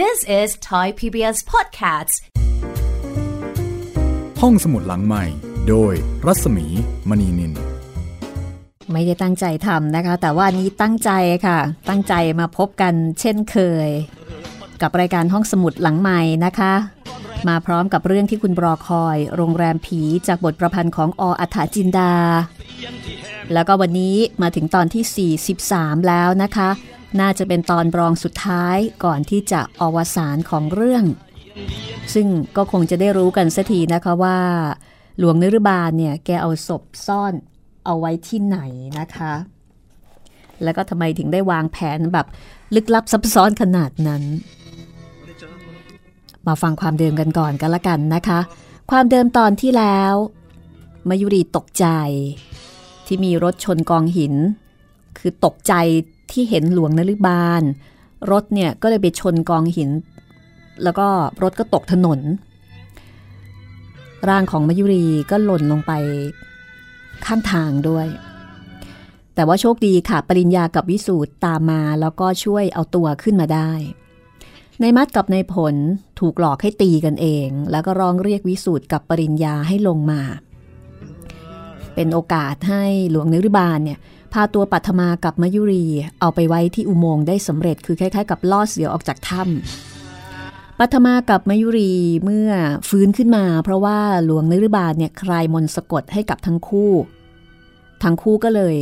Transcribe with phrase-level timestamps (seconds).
[0.00, 2.14] This is Thai PBS Podcasts
[4.40, 5.24] ห้องสมุดหลังใหม่
[5.68, 5.92] โดย
[6.26, 6.66] รัศมี
[7.08, 7.52] มณีนิน
[8.92, 11.10] ไม่ได้ตั้งใจทำนะคะ แต่ว่านี้ตั้งใจ
[11.46, 11.58] ค่ะ
[11.88, 13.88] ตั้งใจมาพบกันเช่นเคย
[14.82, 16.74] กับรายการห้องสมุดหลังใหม่นะคะ
[17.48, 22.12] มาพร้อมกับเรื่องที่คุณรอคอย โรงแรมผีจากบทประพันธ์ของออัฐาจินดา
[23.52, 25.32] แล้วก็วันนี้มาถึงตอนที่
[25.68, 26.70] 43 แล้วนะคะ
[27.20, 31.04] น่าจะเป็นตอนรองสุดท้ายก่อนที่จะอวสานของเรื่อง
[32.14, 34.38] ซึ่งก็คงจะได้รู้กันสักทีนะคะว่า
[35.18, 37.34] หลวงนรุบาลเนี่ยแกเอาศพซ่อน
[37.84, 38.58] เอาไว้ที่ไหน
[38.98, 39.32] นะคะ
[40.62, 42.26] แล้วก็ทำไมถึงได้วางแผนแบบ
[42.74, 44.22] ลึกลับซับซ้อนขนาดนั้น
[46.46, 48.40] มาฟังความเดิมกันก่อนกันละกันนะคะ
[48.90, 50.14] ความเดิมตอนที่แล้ว
[51.08, 51.86] มายุรีตกใจ
[53.06, 54.34] ที่มีรถชนกองหิน
[55.18, 55.74] คือตกใจ
[56.32, 57.62] ที่เห็นหลวงนฤบาล
[58.30, 59.90] รถเนี่ยก็เลยไปชนกองหิน
[60.82, 61.06] แล้วก็
[61.42, 62.20] รถก็ตกถนน
[64.28, 65.92] ร่างของมายุรีก็หล่นลงไป
[67.26, 68.06] ข้างทางด้วย
[69.34, 73.72] แต่ว่าโชคดีค่ะ ปริญญากับวิสูตรตามมาแล้วก็ช่วยเอาตัวขึ้นมาได้
[74.80, 75.74] ในมัดกับในผล
[76.20, 80.20] ถูกหลอกให้ตีกันเอง แล้วก็ร้องเรียกวิสูตรกับปริญญาให้ลงมา
[81.94, 83.98] เป็นโอกาสให้หลวงนฤบาลเนี่ย
[84.32, 85.86] พาตัวปัทมากับมยุรี
[86.20, 91.92] เอาไปไว้ที่อุโมงค์ได้สำเร็จคือคล้ายๆ กับล่อเสือออกจากถ้ำปัทมากับมยุรี
[92.24, 92.50] เมื่อ
[92.88, 96.92] ฟื้นขึ้นมา เพราะว่าหลวงนฤบาลเนี่ยคลายมนสะกดให้กับทั้งคู่
[98.02, 98.76] ทั้งคู่ก็เลย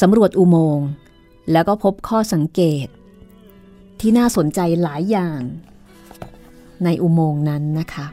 [0.00, 0.86] สำรวจอุโมงค์
[1.52, 2.86] แล้วก็พบข้อสังเกต
[4.00, 5.40] ที่น่าสนใจหลายอย่าง
[6.84, 8.06] ในอุโมงค์นั้นนะคะ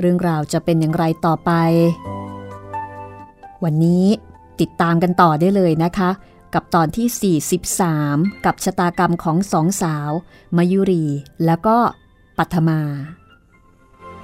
[0.00, 1.50] เรื่องราวจะเป็นอย่างไรต่อไป
[3.64, 4.04] วันนี้
[4.60, 6.10] ติดตามกันต่อได้เลยนะคะ
[6.54, 7.38] กับตอนที่
[7.88, 10.10] 43 กับชะตากรรมของสองสาว
[10.56, 11.04] มายุรี
[11.46, 11.76] แล้วก็
[12.38, 12.80] ปัทมา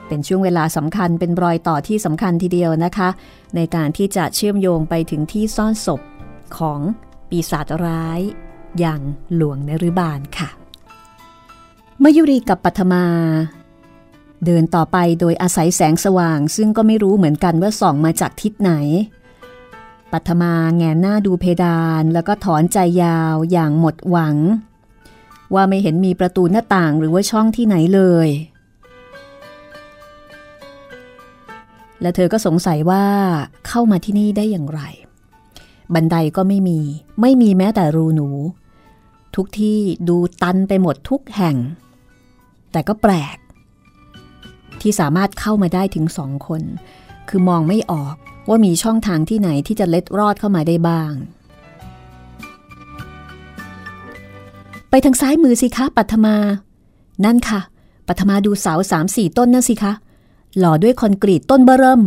[0.08, 3.08] เป็นช่วงเวลาสำคัญเป็นรอยต่อที่สำคัญทีเดียวนะคะ
[3.56, 6.00] ในการที่จะเชื่อมโยงไปถึงที่ซ่อนศพ
[6.58, 6.80] ของ
[7.28, 8.20] ปีศาจร้าย
[8.78, 9.00] อย่าง
[9.34, 10.48] หลวงนรุบาลค่ะ
[12.02, 13.04] มายุรีกับปัทมา
[14.44, 18.72] เดินต่อไปโดยอาศัยแสงสว่าง ซึ่งก็ไม่รู้เหมือนกันว่าส่องมาจากทิศไหน
[20.12, 24.36] ปัทมาแงนหน้าดูเพดานแล้วก็ถอนใจยาวอย่างหมดหวัง
[25.54, 28.28] ว่าไม่เห็นมีประตูหน้าต่างหรือว่าช่องที่ไหนเลย
[32.00, 33.04] และเธอก็สงสัยว่า
[33.66, 34.80] เข้ามาที่นี่ได้อย่างไร
[35.94, 36.80] บันไดก็ไม่มี
[37.20, 38.28] ไม่มีแม้แต่รูหนู
[39.36, 39.78] ทุกที่
[40.08, 41.56] ดูตันไปหมดทุกแห่ง
[42.72, 43.36] แต่ก็แปลก
[44.80, 46.62] ที่สามารถเข้ามาได้ถึงสองคน
[47.28, 48.16] คือมองไม่ออก
[48.48, 51.12] ว่ามีช่องทางที่ไหนที่จะเล็ดรอดเข้ามาได้บ้าง
[54.90, 56.36] ไปทางซ้ายมือสิคะปัทมา
[57.24, 57.60] นั่นค่ะ
[58.06, 59.92] ปัทมาดูเสาสามสี่ต้นนั่นสิคะ
[60.58, 62.02] หล่อด้วยคอนกรีตต้นเบอเริ่ม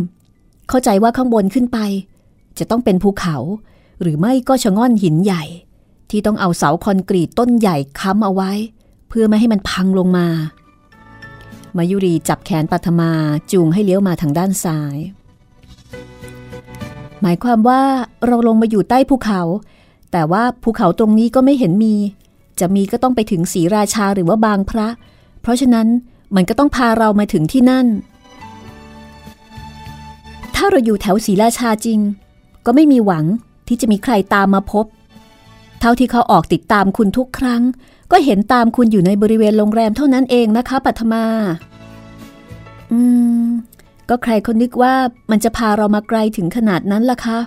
[0.68, 1.78] เข้าใจว่าข้างบนขึ้นไป
[2.58, 3.36] จะต้องเป็นภูเขา
[4.00, 5.44] หรือไม่ก็ชะง่อนหินใหญ่
[6.10, 8.52] ที่ต้องเอาเสาคอนกรีตต้นใหญ่ค้ำเอาไว้
[9.08, 10.28] เพื่อไม่ให้มันพังลงมา
[11.76, 13.10] มายุรีจับแขนปัทมา
[13.52, 14.96] จูงให้เลี้ยวมาทางด้านซ้าย
[17.26, 17.80] มายความว่า
[18.26, 19.42] เราลงมาอยู่ใต้ภูเขา
[20.12, 21.94] แต่ว่าภูเขาตรงนี้ก็ไม่เห็นมี
[22.60, 24.88] จะมีก็ต้องไปถึงศรีราชาหรือว่าบางพระ
[25.42, 25.86] เพราะฉะนั้น
[26.34, 27.86] มันก็ต้องพาเรามาถึงที่นั่น
[30.56, 32.00] ถ้าเราอยู่แถวศรีราชาจริง
[32.66, 33.24] ก็ไม่มีหวัง
[33.68, 34.86] ที่จะมีใครตามมาพบ
[35.80, 37.62] เท่าที่เขาออกติดตามคุณทุกครั้ง
[38.10, 41.24] ก็เห็นตามคุณอยู่ในบริเวณโรงแรมเท่านั้นเองนะคะปัทมา
[42.92, 43.00] อื
[43.44, 43.46] ม
[44.08, 44.94] ก็ใครคนนึกว่า
[45.30, 47.38] มันจะพาเรามาไกลถึงขนาดนั้นล่ะคะ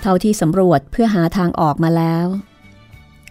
[0.00, 2.26] เท่าที่สำรวจเพื่อหาทางออกมาแล้ว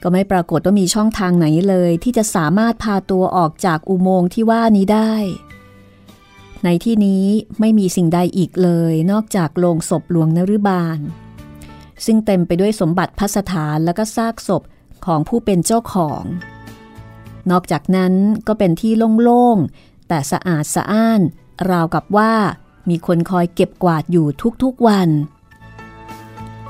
[0.03, 5.13] ก็ไม่ปรากฏว่ามีช่องทางไหนเลยที่จะสามารถพาตัวออกจากอุโมงค์ที่ว่านี้ได้
[6.63, 7.25] ในที่นี้
[7.59, 10.99] ไม่มีสิ่งใดอีกเลย นอกจากโลงศพหลวงนรุบาล
[12.05, 14.63] ซึ่งเต็มไปด้วยสมบัติพัสถานและก็ซากศพ
[15.05, 16.23] ของผู้เป็นเจ้าของ
[17.51, 18.13] นอกจากนั้น
[18.47, 19.57] ก็เป็นที่โล่ง
[20.07, 21.21] แต่สะอาดสะอ้าน
[21.69, 22.33] ราวกับว่า
[22.89, 24.27] มีคนคอยเก็บกวาดอยู่
[24.63, 25.09] ทุกๆวัน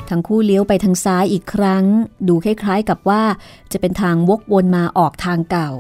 [0.10, 1.86] ทั้งคู่เลี้ยวไปทางซ้ายอีกครั้ง
[2.28, 3.24] ดูคล้ายๆกับว่า
[3.72, 5.72] จะเป็นทางวกวนมาออกทางเก่า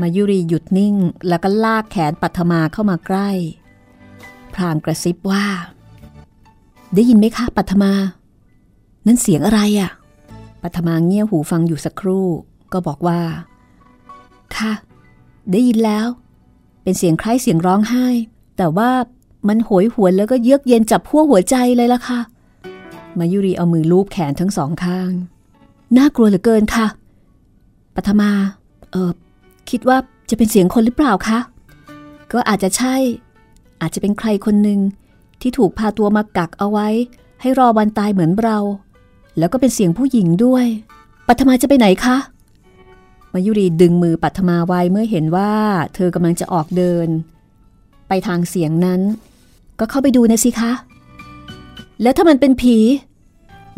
[0.00, 0.94] มายุรีหยุดนิ่ง
[1.28, 3.30] แล้วก็ลากแขนปัทมาเข้ามาใกล้
[4.54, 5.46] พรางกระซิบว่า
[6.94, 7.92] ได้ยินไหมคะปัทมา
[9.06, 9.90] นั่นเสียงอะไรอะ่ะ
[10.62, 12.26] ปัทมาเงี่ยหูฟังอยู่สักครู่
[12.72, 13.20] ก็บอกว่า
[14.56, 14.72] ค่ะ
[15.50, 16.06] ได้ยินแล้ว
[16.82, 18.06] เป็นเสียงคล้ายเสียงร้องไห้
[18.56, 18.90] แต่ว่า
[19.48, 22.20] มันโหยหวนแล้วก็เยือกเย็นจับพัวหัวใจเลยล่ะค่ะ
[23.18, 25.10] มายุรีเอามือลูบแขนทั้งสองข้าง
[25.96, 26.86] น่ากลัวเหลือเกินค่ะ
[27.94, 28.30] ปัทมา
[28.90, 29.10] เออ
[29.70, 29.96] คิดว่า
[30.30, 31.38] จะเป็นเสียงคนหรือเปล่าคะ
[32.32, 32.94] ก็อาจจะใช่
[33.80, 34.80] อาจจะเป็นใครคนหนึ่ง
[35.40, 36.88] ที่ถูกพาตัวมากักเอาไว้
[37.40, 38.58] ให้รอวันตายเหมือนเรา
[39.38, 40.66] แล้วก็เป็นเสียงผู้หญิงด้วย
[41.28, 42.16] ปัทมาจะไปไหนคะ
[43.32, 45.52] มายุรีดึงมือปัทมาไว้เมื่อเห็นว่า
[45.94, 47.08] เธอกำลังจะออกเดิน
[48.08, 49.00] ไปทางเสียงนั้น
[49.78, 50.72] ก็เข้าไปดูนะสิคะ
[52.02, 52.76] แล้วถ้ามันเป็นผี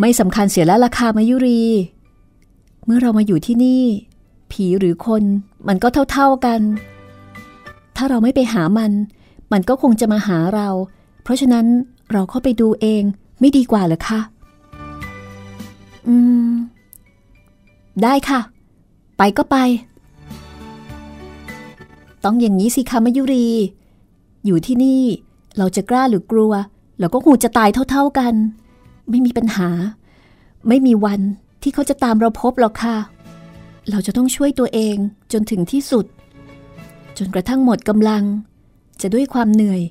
[0.00, 1.62] ไม่สำคัญเสียแล้วราคามายุรี
[2.84, 3.82] เมื่อเรามาอยู่ที่นี่
[4.52, 5.22] ผีหรือคน
[5.68, 6.60] มันก็เท่าๆกัน
[7.96, 8.92] ถ้าเราไม่ไปหามัน
[9.52, 10.68] มันก็คงจะมาหาเรา
[11.22, 11.66] เพราะฉะนั้น
[12.12, 13.02] เราเข้าไปดูเอง
[13.40, 14.20] ไม่ดีกว่าหรือคะ
[16.08, 16.16] อื
[16.48, 16.50] ม
[18.02, 18.40] ได้ค่ะ
[19.16, 19.56] ไปก็ไป
[22.24, 23.48] ต้องอย่างนี้สิคะมายุรี
[24.46, 25.02] อยู่ที่นี่
[25.58, 26.52] เราจะกล้าหรือกลัว
[26.98, 28.34] เราก็คงจะตายเท่าๆกัน
[29.10, 29.68] ไม่มีปัญหา
[30.68, 31.20] ไม่มีวัน
[31.62, 32.96] ที่เขาจะตามเราพบหรอกค่ะ
[33.90, 34.96] เราจะต้องช่วยตัวเอง
[35.32, 36.06] จนถึงที่สุด
[37.18, 38.24] จนกระทั่งหมดกำลัง
[39.02, 39.82] จะด้วยความเหนื่อย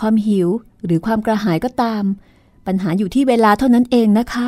[0.00, 0.48] ความหิว
[0.84, 2.04] หรือความกระหายก็ตาม
[2.66, 4.46] ปัญหาอยู่ที่เวลาเท่านั้นเองนะคะ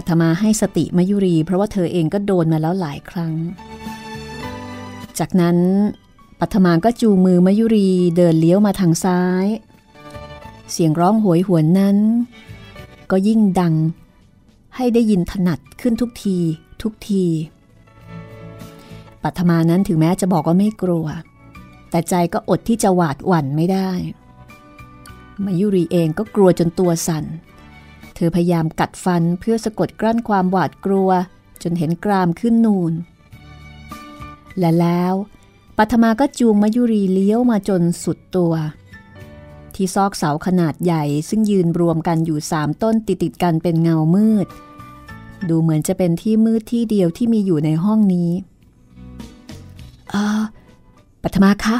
[0.00, 3.34] ปัทมาให้สติมายุรี เพราะว่าเธอเองก็โดนมาแล้วหลายครั้ง
[5.18, 5.58] จากนั้น
[6.40, 9.46] ปัทมาก็จูงมือมายุรีเดินเลี้ยวมาทางซ้าย
[10.70, 11.96] เสียงร้องโหยหวนนั้น
[13.10, 13.74] ก็ยิ่งดัง
[14.76, 16.38] ให้ได้ยินถนัดขึ้นทุกที
[16.82, 17.24] ทุกที
[19.22, 21.06] ปัทมานั้นถึงแม้จะบอกว่าไม่กลัว
[21.90, 23.90] แต่ใจก็อดที่จะหวาดหวั่นไม่ได้
[25.44, 27.24] มายุรีเองก็กลัวจนตัวสั่น
[28.20, 31.10] เธอพยายามกัดฟันเพื่อสะกดกลั้นความหวาดกลัว
[31.62, 32.92] จนเห็นกรามขึ้นนูน
[34.58, 35.14] และแล้ว
[35.76, 38.54] ปัทมาก็จูงมายุรีเลี้ยวมาจนสุดตัว
[39.74, 44.46] ที่ซอกเสาขนาดใหญ่ซึ่งยืนรวมกันอยู่สามต้นติดติดกันเป็นเงามืด
[45.48, 48.30] ดูเหมือนจะเป็นที่มืดที่เดียวที่มีอยู่ในห้องนี้
[50.10, 50.40] เออ
[51.22, 51.76] ปัทมาคะ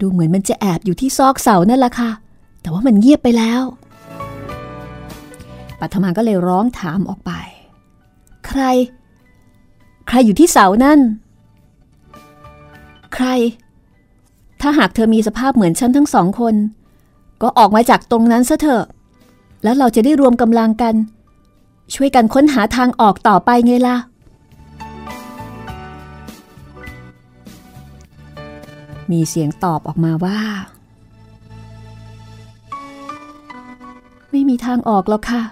[0.00, 2.10] ดูเหมือนมันจะแอบอยู่ที่ซอกเสานั่นแหละค่ะ
[2.60, 3.62] แต่ว่ามันเงียบไปแล้ว
[5.82, 7.32] ปัทมาก็เลยร้องถามออกไป
[8.46, 8.62] ใคร
[10.08, 11.00] ใครอยู่ที่เสานั่น
[13.14, 13.26] ใคร
[14.60, 16.54] ถ้าหากเธอมีสภาพเหมือนฉันทั้งสองคน
[17.42, 18.84] ก็ออกมาจากตรงนั้นซะเถอะ
[19.62, 20.94] แล้วเราจะได้รวมกำลังกัน
[21.94, 23.96] ช่วยกันค้นหาทางออกต่อไปไงล่ะ
[29.10, 30.38] มีเสียงตอบออกมาว่า
[34.30, 35.42] ไม่มีทางออกแล้วค่ะ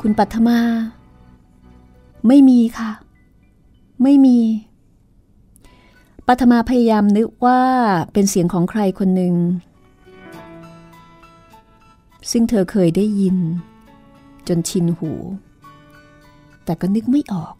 [0.00, 0.60] คุณปัทมา
[2.28, 2.90] ไม่มีค่ะ
[4.02, 4.38] ไม่มี
[6.26, 7.60] ปัทมาพยายามนึกว่า
[8.12, 9.34] เป็นเสียงของใครคนหนึ่ง
[12.30, 13.36] ซึ่งเธอเคยได้ยิน
[14.48, 15.12] จนชินหู
[16.64, 17.54] แต่ก็นึกไม่ออก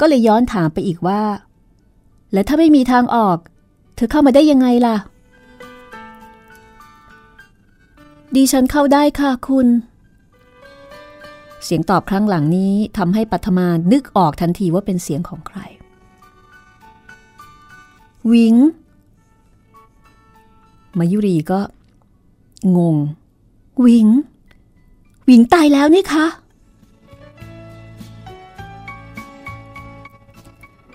[0.00, 1.22] ก็เลยย้อนถามไปอีกว่า
[2.32, 3.38] แล้วถ้าไม่มีทางออก
[3.96, 4.96] เธอเข้ามาได้ยังไงล่ะ
[8.34, 9.68] ดีฉันเข้าได้ค่ะคุณ
[11.64, 15.58] เสียงตอบครั้งหลังนี้ทำให้ปัทมานึกออกทันทีว่าเป็นเสียงของใคร
[18.32, 18.54] วิง
[20.98, 21.60] มายุรีก็
[22.76, 22.96] งง
[23.84, 24.08] วิง
[25.28, 26.26] วิงตายแล้วนี่คะ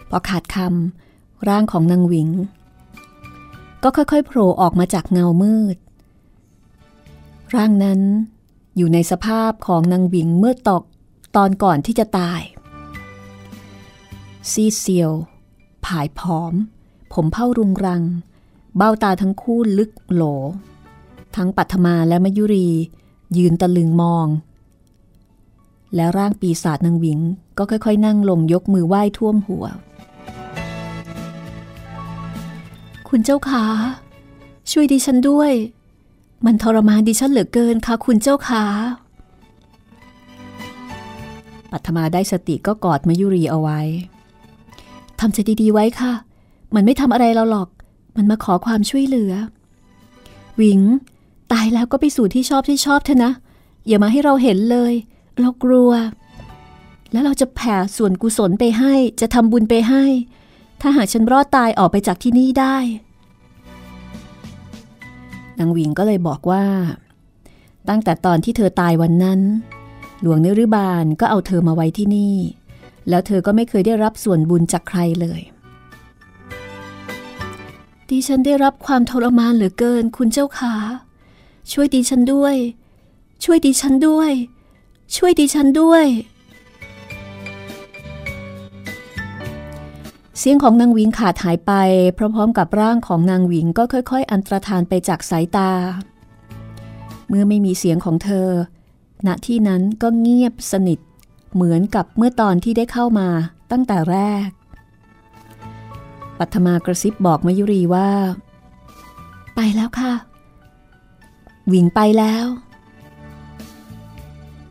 [0.09, 2.29] พอขาดคำร่างของนางวิง
[3.83, 5.77] ก็ค่อยๆโผล่ออกมาจากเงามืด
[7.55, 8.01] ร่างนั้น
[8.77, 10.83] อยู่ในสภาพของนางวิงเมื่อตอก
[11.35, 12.41] ตอนก่อนที่จะตาย
[14.51, 15.11] ซีเซียว
[15.85, 16.53] ผายผอม
[17.13, 18.03] ผมเผ้ารุงรัง
[18.77, 20.23] เบ้าตาทั้งคู่ลึกโหล
[21.35, 22.69] ทั้งปัทมาและมยุรี
[23.37, 24.27] ยืนตะลึงมอง
[25.95, 27.19] แล้วร่างปีศาจนางวิง
[27.57, 29.65] ก็ค่อย ๆ นั่งลงยกมือไหว้ท่วมหัว
[33.07, 33.65] คุณเจ้าขา
[34.71, 35.51] ช่วยดิฉันด้วย
[36.45, 38.63] มันทรมานดิฉันเหลือเกินค่ะคุณเจ้าขา
[41.71, 43.79] ปัทมาได้สติก็กอดมายุรีเอาไว้
[45.19, 46.13] ทำใจดีๆไว้ค่ะ
[46.75, 47.69] มันไม่ทำอะไรเราหรอก
[48.15, 49.33] มันมาขอความช่วยเหลือ
[50.61, 50.81] วิง
[51.51, 53.31] ตายแล้วก็ไปสู่ที่ชอบที่ชอบเถอะนะ
[53.87, 54.93] อย่ามาให้เราเห็นเลย
[55.39, 55.91] เรากลัว
[57.11, 60.03] แล้วเราจะแผ่ส่วนกุศลไปให้ จะทำบุญไปให้
[60.81, 62.77] ถ้าหากฉันรอดตายออกไปจากที่นี่ได้
[65.59, 66.63] นางวิงก็เลยบอกว่า
[67.89, 69.39] ตั้งแต่ตอนที่เธอตายวันนั้น
[70.21, 72.35] หลวงเนรุบาลก็เอาเธอมาไว้ที่นี่
[73.09, 75.41] แล้วเธอก็ไม่เคยได้รับส่วนบุญจากใครเลย
[78.09, 80.73] ดิฉันได้รับความทรมานเหลือเกินคุณเจ้าขา
[81.71, 82.55] ช่วยดิฉันด้วย
[83.43, 84.31] ช่วยดิฉันด้วย
[85.15, 86.05] ช่วยดิฉันด้วย
[90.39, 91.71] เสียงของนางหวิงขาดหายไป
[92.17, 95.71] พร้อมๆกับร่างของนางหวิงก็ค่อย ๆ อันตรธานไปจากสายตา
[97.27, 98.49] เมื่อไม่มีเสียงของเธอ
[99.27, 100.99] ณที่นั้นก็เงียบสนิท
[101.53, 103.27] เหมือนกับเมื่อตอนที่ได้เข้ามา
[103.71, 104.47] ตั้งแต่แรก
[106.39, 108.09] ปัทมากระซิบบอกมายุรีว่า
[109.55, 110.13] ไปแล้วค่ะ
[111.69, 112.45] หวิงไปแล้ว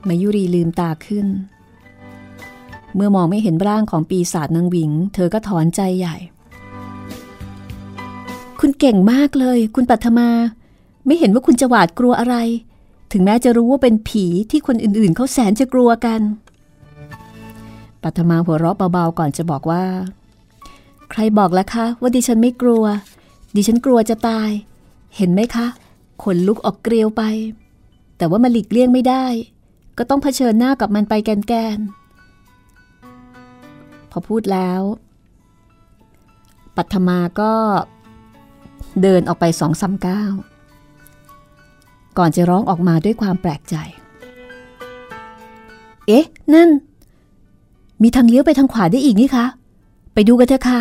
[0.09, 1.27] มายุรีลืมตาขึ้น
[2.97, 6.17] เมื่อมองไม่เห็นร่างของปีศาจนางหวิง เธอก็ถอนใจใหญ่
[8.61, 10.29] คุณเก่งมากเลย คุณปัทมา
[11.07, 12.37] ไม่เห็นว่าคุณจะหวาดกลัวอะไร
[13.13, 16.21] ถึงแม้จะรู้ว่าเป็นผีที่คนอื่นๆ เขาแสนจะกลัวกัน
[18.03, 19.85] ปัทมาหัวเราะเบาๆก่อนจะบอกว่า
[21.11, 22.85] ใครบอกแล้วคะ ว่าดิฉันไม่กลัว
[23.55, 24.51] ดิฉันกลัวจะตาย
[25.17, 25.67] เห็นไหมคะ
[26.23, 27.23] ขนลุกออกเกลียวไป
[28.17, 29.25] แต่ว่ามันหลีกเลี่ยงไม่ได้
[29.99, 31.96] ก็ต้องเผชิญหน้ากับมันไปแกนๆ
[34.17, 34.81] อพูดแล้ว
[36.77, 37.53] ปัทมาก็
[39.03, 40.33] เดินออกไปสองสาก้าว
[42.19, 43.77] ก่อนจะร้องออกมาด้วยความแปลกใจ
[46.07, 46.71] เอ๊ะ นั่น
[48.03, 49.47] มีทางเลี้ยวไปทางขวาได้อีกนี่คะ
[50.15, 50.81] ไปดูกันเถอะค่ะ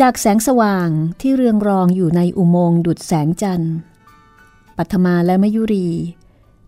[0.00, 0.88] จากแสงสว่าง
[1.20, 3.76] ที่เรืองรองอยู่ในอุโมงค์ดุดแสงจันทร์
[4.76, 5.88] ปัทมาและมยุรี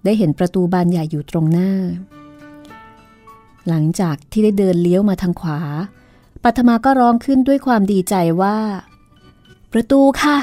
[0.04, 1.70] ได้เห็นประตูบานใหญ่อยู่ตรงหน้า
[3.70, 5.58] หลังจากที่ได้เดินเลี้ยวมาทางขวา
[6.44, 8.56] ปัทมาก็ร้องขึ้นด้วยความดีใจว่า
[9.72, 10.36] ประตูค่ะ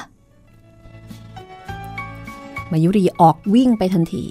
[2.71, 4.25] มายุรีออกวิ่งไปทันที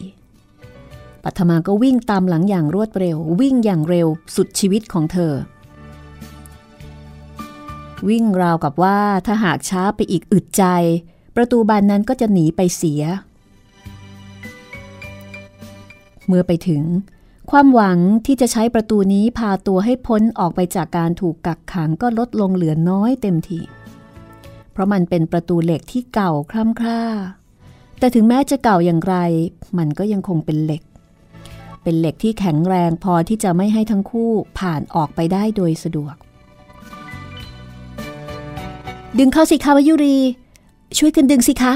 [1.24, 5.32] ปัทมาก็วิ่งตามหลังอย่างรวดเร็ว วิ่งอย่างเร็วสุดชีวิตของเธอ
[8.08, 10.64] วิ่งราวกับว่าถ้าหากช้าไปอีกอึดใจ
[11.36, 13.02] ประตูบานนั้นก็จะหนีไปเสีย
[16.26, 16.82] เมื่อไปถึง
[17.50, 23.60] ความหวังที่จะใช้ประตูนี้พาตัวให้พ้นออกไปจากการถูกกักขังก็ลดลงเหลือน้อยเต็มที
[24.72, 27.02] เพราะมันเป็นประตูเหล็กที่เก่าคล่ำคร่า
[27.98, 29.16] แต่ถึงแม้จะเก่าอย่างไร
[29.78, 30.82] มันก็ยังคงเป็นเหล็ก
[31.82, 36.14] เป็นเหล็กที่แข็งแรงพอที่จะไม่ให้ทั้งคู่ผ่านออกไปได้โดยสะดวก
[39.18, 40.18] ดึงเข้าสิคะวยุรี
[40.98, 41.74] ช่วยกันดึงสิคะ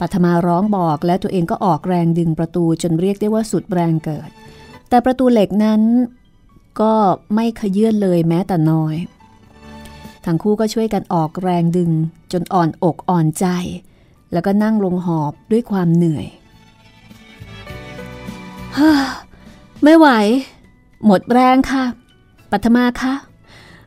[0.00, 4.30] ปัทมาร้องบอกและตัวเองก็ออกแรงดึงประตูจนเรียกได้ว่าสุดแรงเกิด
[4.88, 5.82] แต่ประตูเหล็กนั้น
[6.80, 6.94] ก็
[7.34, 8.96] ไม่ขยื่นเลยแม้แต่น้อย
[10.24, 11.90] ทั้งคู่ก็ช่วยกันออกแรงดึง
[12.32, 13.46] จนอ่อนอกอ่อนใจ
[14.32, 16.26] แล้วก็นั่งลงหอบด้วยความเหนื่อย
[18.78, 18.92] ฮ่า
[19.84, 20.08] ไม่ไหว
[21.06, 21.84] หมดแรงค่ะ
[22.50, 23.14] ปัทมาคะ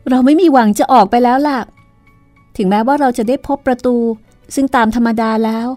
[0.10, 1.60] เราไม่มีหวังจะออกไปแล้วล่ะ
[2.58, 3.96] ถึงแม้ว่าเราจะได้พบประตู
[4.56, 5.68] ซึ่งตามธรรมดาแล้ว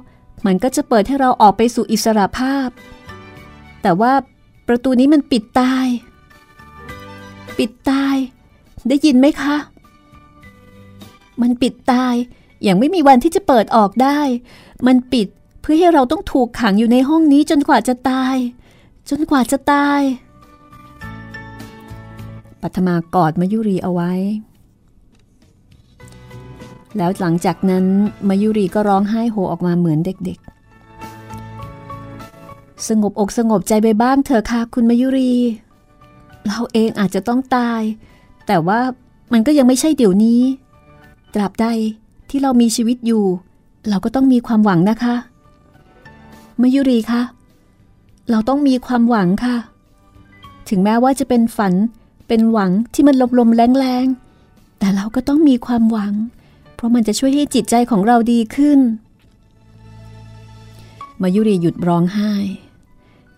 [0.46, 2.68] มันก็จะเปิดให้เราออกไปสู่อิสระภาพ
[3.82, 4.12] แต่ว่า
[4.68, 5.86] ประตูนี้มันปิดตาย
[7.58, 8.16] ปิดตาย
[8.88, 9.56] ได้ยินไหมคะ
[11.42, 12.14] มันปิดตาย
[12.62, 14.20] อย่างไม่มีวันที่จะเปิดออกได้
[14.86, 15.28] มันปิด
[15.60, 18.36] เพื่อให้เราต้องถูกขังอยู่ในห้องนี้จนกว่าจะตาย
[19.10, 20.00] จนกว่าจะตาย
[22.62, 24.12] ปัทมากอดมายุรีเอาไว้
[26.96, 27.84] แล้วหลังจากนั้น
[28.28, 35.32] มายุรีก็ร้องไห้โฮออกมาเหมือนเด็กๆ สงบอกสงบใจไปบ้างเถอะค่ะคุณมายุรี
[36.46, 37.82] เราเองอาจจะต้องตาย
[38.46, 38.80] แต่ว่า
[39.32, 40.40] มันก็ยังไม่ใช่เดี๋ยวนี้
[41.34, 41.66] ตราบใด
[42.30, 43.24] ที่เรามีชีวิตอยู่
[43.88, 45.14] เราก็ต้องมีความหวังนะคะ
[46.60, 47.22] มายุรีคะ
[48.30, 49.56] เราต้องมีความหวังค่ะ
[50.68, 51.74] ถึงแม้ว่าจะเป็นฝัน
[52.28, 56.12] เป็นหวังที่มันลมๆแรงๆแต่เราก็ต้องมีความหวัง
[56.80, 58.78] เพราะมันจะช่วยให้จิตใจของเราดีขึ้น
[61.22, 62.32] มายุรีหยุดร้องไห้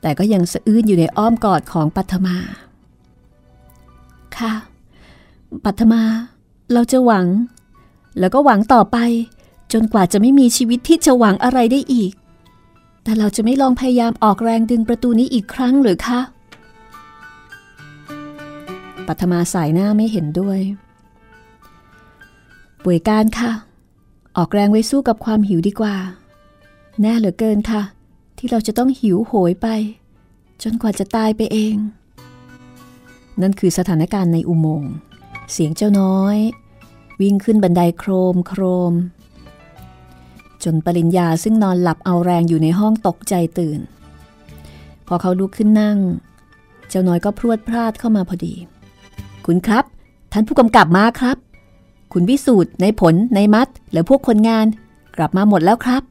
[0.00, 2.37] แต่ก็ยังสะอื้นอยู่ในอ้อมกอดของปัทมา
[4.37, 4.54] ค่ะ
[5.64, 6.02] ปัทมา
[6.72, 7.26] เราจะหวัง
[8.18, 8.96] แล้วก็หวังต่อไป
[9.72, 12.12] จนกว่าจะไม่มีชีวิตที่จะหวังอะไรได้อีก
[13.02, 16.20] แต่เราจะไม่ลองพยายามออกแรงดึงประตูนี้อีกครั้งหรือคะ
[19.06, 20.61] ปัทมาสายหน้าไม่เห็นด้วย
[22.84, 23.52] ป่วยการค่ะ
[24.36, 25.96] ออกแรงไว้สู้กับความหิวดีกว่า
[27.00, 27.82] แน่เหลือเกินค่ะ
[28.38, 29.68] ที่เราจะต้องหิวโหยไป
[30.62, 31.76] จนกว่าจะตายไปเอง
[33.40, 34.92] นั่นคือสถานการณ์ในอุโมงค์
[35.52, 36.36] เสียงเจ้าน้อย
[37.20, 38.92] วิ่งขึ้นบันไดโครมโครม
[40.64, 43.80] จนปริญญาซึ่งนอนหลับเอาแรงอยู่ในห้องตกใจตื่น
[45.06, 45.98] พอเขาลุกขึ้นนั่ง
[46.88, 48.54] เจ้าน้อยก็พรวดพลาดเข้ามาพอดี
[49.46, 49.84] คุณครับ
[50.32, 51.36] ท่านผู้กำกับมาครับ
[52.12, 54.66] คุณวิสูตรในผลในมัดหรือพวกคนงาน
[55.16, 56.02] กลับมาหมดแล้วครับ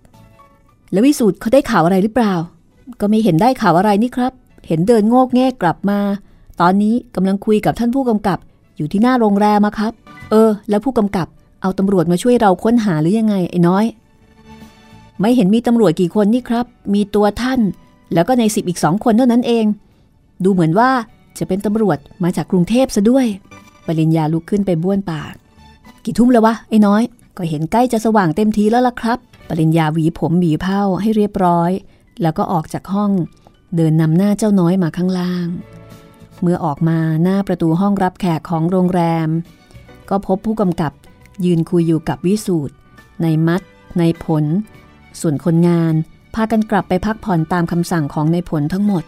[0.91, 2.33] แล้ววิสูตรเขาได้ข่าวอะไรหรือเปล่า
[2.99, 4.31] ก็ไม่เห็นได้ข่าวอะไรนี่ครับ
[4.67, 5.99] เห็นเดินโงกแงกกลับมา
[6.61, 8.39] ตอนนี้กำลังคุยกับท่านผู้กำกับ
[8.77, 9.93] อยู่ที่หน้าโรงแรมมาครับ
[10.31, 11.27] เออ แล้วผู้กำกับ
[11.61, 13.85] เอาตำรวจมาช่วยเราค้นหาหรือยังไงไอ้น้อย
[15.19, 17.59] ไม่เห็นมีตำรวจกี่คนนี่ครับ มีตัวท่าน
[18.13, 19.65] แล้วก็ในสิบอีกสองคนเท่านั้นเอง
[20.43, 20.91] ดูเหมือนว่า
[21.37, 23.25] จะเป็นตำรวจมาจากกรุงเทพซะด้วย
[23.85, 25.33] ปริญญาลุกขึ้นไปบ้วนปาก
[26.05, 27.03] กี่ทุ่มแล้ววะไอ้น้อย
[27.37, 29.17] ก็เห็นใกล้จะสว่างเต็มทีแล้วล่ะครับ
[29.49, 31.71] ปริญญาหวีผมหวีเผ้าให้เรียบร้อย
[32.21, 33.11] แล้วก็ออกจากห้อง
[33.75, 35.47] เดินนำหน้าเจ้าน้อยมาข้างล่าง
[36.41, 39.29] เมื่อออกมาหน้าประตูห้องรับแขกของโรงแรม
[40.09, 40.91] ก็พบผู้กำกับ
[41.45, 42.75] ยืนคุยอยู่กับวิสูตร
[43.21, 43.61] ในมัด
[43.99, 44.43] ในผล
[45.19, 45.93] ส่วนคนงาน
[46.33, 49.03] พากันกลับไปพักผ่อนตามคำสั่งของในผลทั้งหมด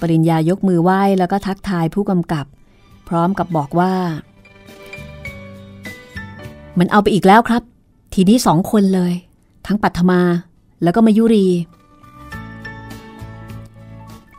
[0.00, 2.46] ปริญญายกมือไหว้แล้วก็ทักทายผู้กำกับ
[3.08, 3.94] พร้อมกับบอกว่า
[6.78, 7.62] มันเอาไปอีกแล้วครับ
[8.14, 9.12] ทีนี้สองคนเลย
[9.66, 10.20] ทั้งปัทมา
[10.82, 11.46] แล้วก็มายุรี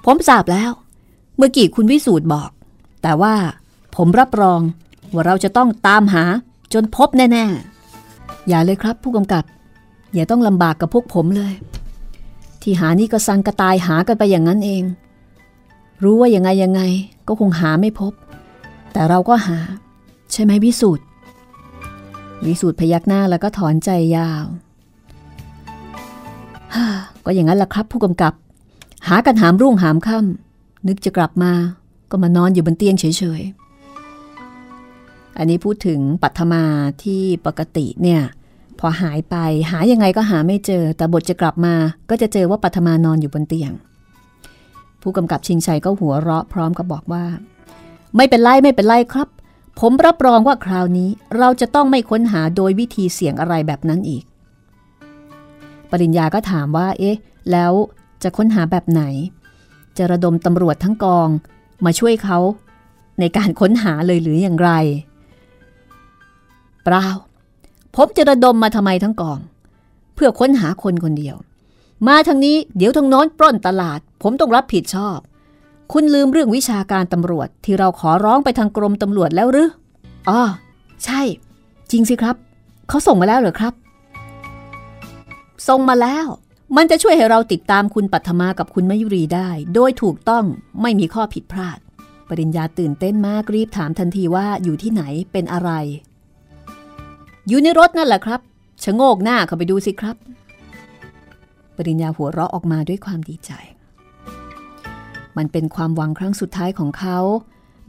[0.06, 0.72] ผมทราบแล้ว
[1.38, 2.50] เมื่อกี้คุณวิสูตรบอก
[3.02, 3.36] แต่ว่า
[3.96, 4.62] ผมรับรอง
[5.14, 6.24] ว่าเราจะต้องตามหา
[6.74, 9.44] จนพบแน่ๆ อย่าเลยครับผู้กำกับ
[10.14, 11.54] อย่าต้องลำบากกับพวกผมเลย
[12.62, 14.84] ที่หานี่ก็สังกระตายหากันไปอย่างนั้นเอง
[16.04, 16.82] รู้ว่ายังไงยังไง
[17.28, 18.14] ก็คงหาไม่พบ
[18.94, 19.58] แต่เราก็หา
[20.32, 21.04] ใช่ไหมวิสูตร
[22.46, 24.46] วิสูตรพยักหน้าแล้วก็ถอนใจยาว
[27.26, 28.34] ก็อย่างนั้นแหละครับผู้กำกับ
[29.08, 31.52] หากันหามรุ่งหามค่ำนึกจะกลับมา
[32.12, 33.06] ก็มานอนอยู่บนเตียงเฉ
[33.40, 36.64] ยๆ อันนี้พูดถึงปัทมา
[37.04, 38.22] ที่ปกติเนี่ย
[38.80, 39.36] พอหายไป
[39.72, 41.76] หายังไงก็หาไม่เจอ แต่บทจะกลับมา
[42.10, 43.72] ก็จะเจอว่าปัทมานอนอยู่บนเตียง
[45.02, 47.24] ผู้กำกับชิงชัยก็หัวเราะพร้อมกับบอกว่า
[48.16, 49.28] ไม่เป็นไรไม่เป็นไรครับ
[49.80, 54.24] ผมรับรองว่าคราวนี้เราจะต้องไม่ค้นหาโดยวิธีเสี่ยงอะไรแบบนั้นอีก
[55.92, 57.18] ปริญญาก็ถามว่า เอ๊ะ
[57.52, 57.72] แล้ว
[58.24, 59.04] จะค้นหาแบบไหน
[59.98, 61.30] จะระดมตำรวจทั้งกอง
[61.86, 62.38] มาช่วยเขา
[63.20, 64.72] ในการค้นหาเลยหรืออย่างไร
[66.84, 67.06] เปล่า
[67.96, 69.40] ผมจะระดมมาทำไมทั้งกอง
[70.16, 71.36] เพื่อค้นหาคนคนเดียว
[72.08, 75.18] มาทางนี้เดี๋ยวทางโน้นปล้นตลาด ผมต้องรับผิดชอบ
[75.92, 79.70] คุณลืมเรื่องวิชาการตำรวจที่เราขอร้องไปทางกรมตำรวจแล้วหรือ
[80.30, 80.42] อ๋อ
[81.04, 81.22] ใช่
[81.92, 82.36] จริงสิครับ
[82.90, 83.74] เขาส่งมาแล้วเหรอครับ
[85.68, 86.26] ส่งมาแล้ว
[86.78, 90.46] มันจะช่วยให้เราติดตามคุณปัทมากับคุณมยุรีได้ โดยถูกต้อง
[90.82, 91.78] ไม่มีข้อผิดพลาด
[92.30, 95.72] ปริญญาตื่นเต้นมากรีบถามทันทีว่าอยู่ที่ไหนเป็นอะไร
[97.48, 98.40] อยู่ในรถนั่นแหละครับ
[98.84, 100.16] ชะโงกหน้าเข้าไปดูสิครับ
[101.78, 103.52] ปริญญาหัวเราะออกมาด้วยความดีใจ
[105.38, 107.20] มันเป็นความหวังครั้งสุดท้ายของเขา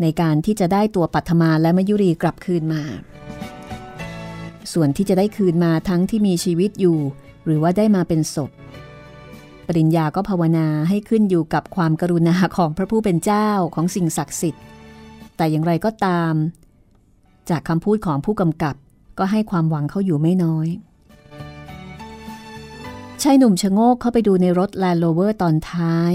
[0.02, 2.82] ในการที่จะได้ตัวปัทมาและมยุรีกลับคืนมา
[4.72, 6.98] ส่วนที่จะได้คืนมาทั้งที่มีชีวิตอยู่
[7.44, 8.50] หรือว่าได้มาเป็นศพ
[9.66, 14.62] ปริญญาก็ภาวนาให้ขึ้นอยู่กับความกรุณาของพระผู้เป็นเจ้าของสิ่งศักดิ์สิทธิ์
[15.37, 16.35] แต่อย่างไรก็ตาม
[17.50, 18.74] จากคำพูดของผู้กำกับ
[19.18, 20.68] ก็ให้ความหวังเขาอยู่ไม่น้อย
[23.22, 26.12] ชายหนุ่มชะโงกเข้าไปดูในรถแลนด์โรเวอร์ตอนท้าย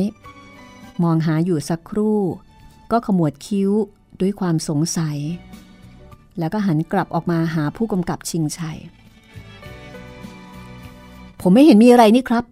[1.04, 2.20] มองหาอยู่สักครู่
[2.92, 3.72] ก็ขมวดคิ้ว
[4.22, 5.18] ด้วยความสงสัย
[6.40, 8.78] แล้วก็หันกลับออกมาหาผู้กำกับชิงชัย
[11.42, 12.46] ผมไม่เห็นมีอะไรนี่ครับ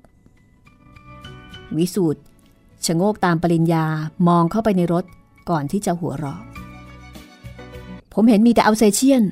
[1.78, 2.22] วิสูตร
[2.86, 3.86] ชะโงกตามปริญญา
[4.28, 5.06] มองเข้าไปในรถ
[5.50, 6.42] ก่อนที่จะหัวเราะ
[8.14, 9.24] ผมเห็นมีแต่อัลเซเชียน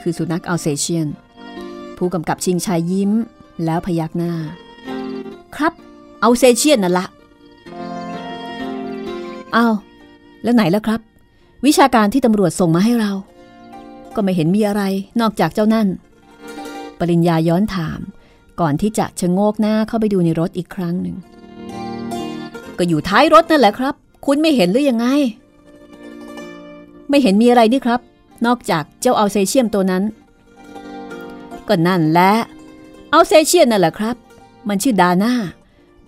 [0.00, 1.08] คือสุนัขอัลเซเชียน
[1.96, 3.12] ผู้กำกับชิงชัยยิ้ม
[3.64, 4.32] แล้วพยักหน้า
[5.56, 5.72] ครับ
[6.22, 7.06] เอัลเซเชียนนั่นละ
[9.52, 9.66] เอา
[10.42, 11.00] แล้วไหนแล้วครับ
[11.66, 13.12] วิชาการที่ตำรวจส่งมาให้เรา
[14.14, 14.82] ก็ไม่เห็นมีอะไร
[15.20, 15.88] นอกจากเจ้านั่น
[16.98, 18.00] ปริญญาย้อนถาม
[18.60, 21.16] ก่อนที่จะชะโงกหน้าเข้าไปดูในรถอีกครั้งหนึ่ง
[22.78, 23.94] ก็อยู่ท้ายรถนั่นแหละครับ
[24.26, 25.06] คุณไม่เห็นหรือยังไง
[27.08, 28.00] ไม่เห็นมีอะไรนี่ครับ
[28.46, 30.02] นอกจากเจ้าเอัลเซเชียมตัวนั้น
[31.68, 32.32] ก็นั่นแหละ
[33.10, 34.16] เอัลเซเชียนนั่นแหละครับ
[34.68, 35.32] มันชื่อดาน่า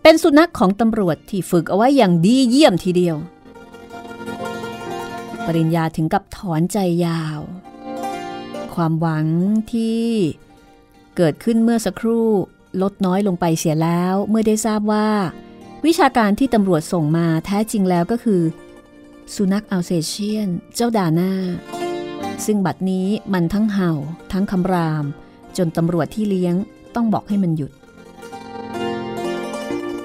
[0.07, 3.17] เป็นสุนัขของตำรวจที่ฝึกเอาไว้อย่างดีเยี่ยมทีเดียว
[5.47, 7.41] ปริญญาถึงกับถอนใจยาว
[8.75, 9.27] ความหวัง
[9.73, 10.05] ที่
[11.17, 12.29] เกิดขึ้นเมื่อสักครู่
[12.83, 15.09] ลดน้อยลงไปเสียแล้วเมื่อได้ทราบว่า
[15.87, 18.43] วิชาการที่ตำรวจส่งมาแท้จริงแล้วก็คือ
[19.35, 21.33] สุนัขอัลเซเชียน เจ้าดาน่า
[22.47, 23.93] ซึ่งบัดนี้มันทั้งเห่า
[24.33, 25.05] ทั้งคำราม
[25.57, 26.55] จนตำรวจที่เลี้ยง
[26.95, 27.73] ต้องบอกให้มันหยุด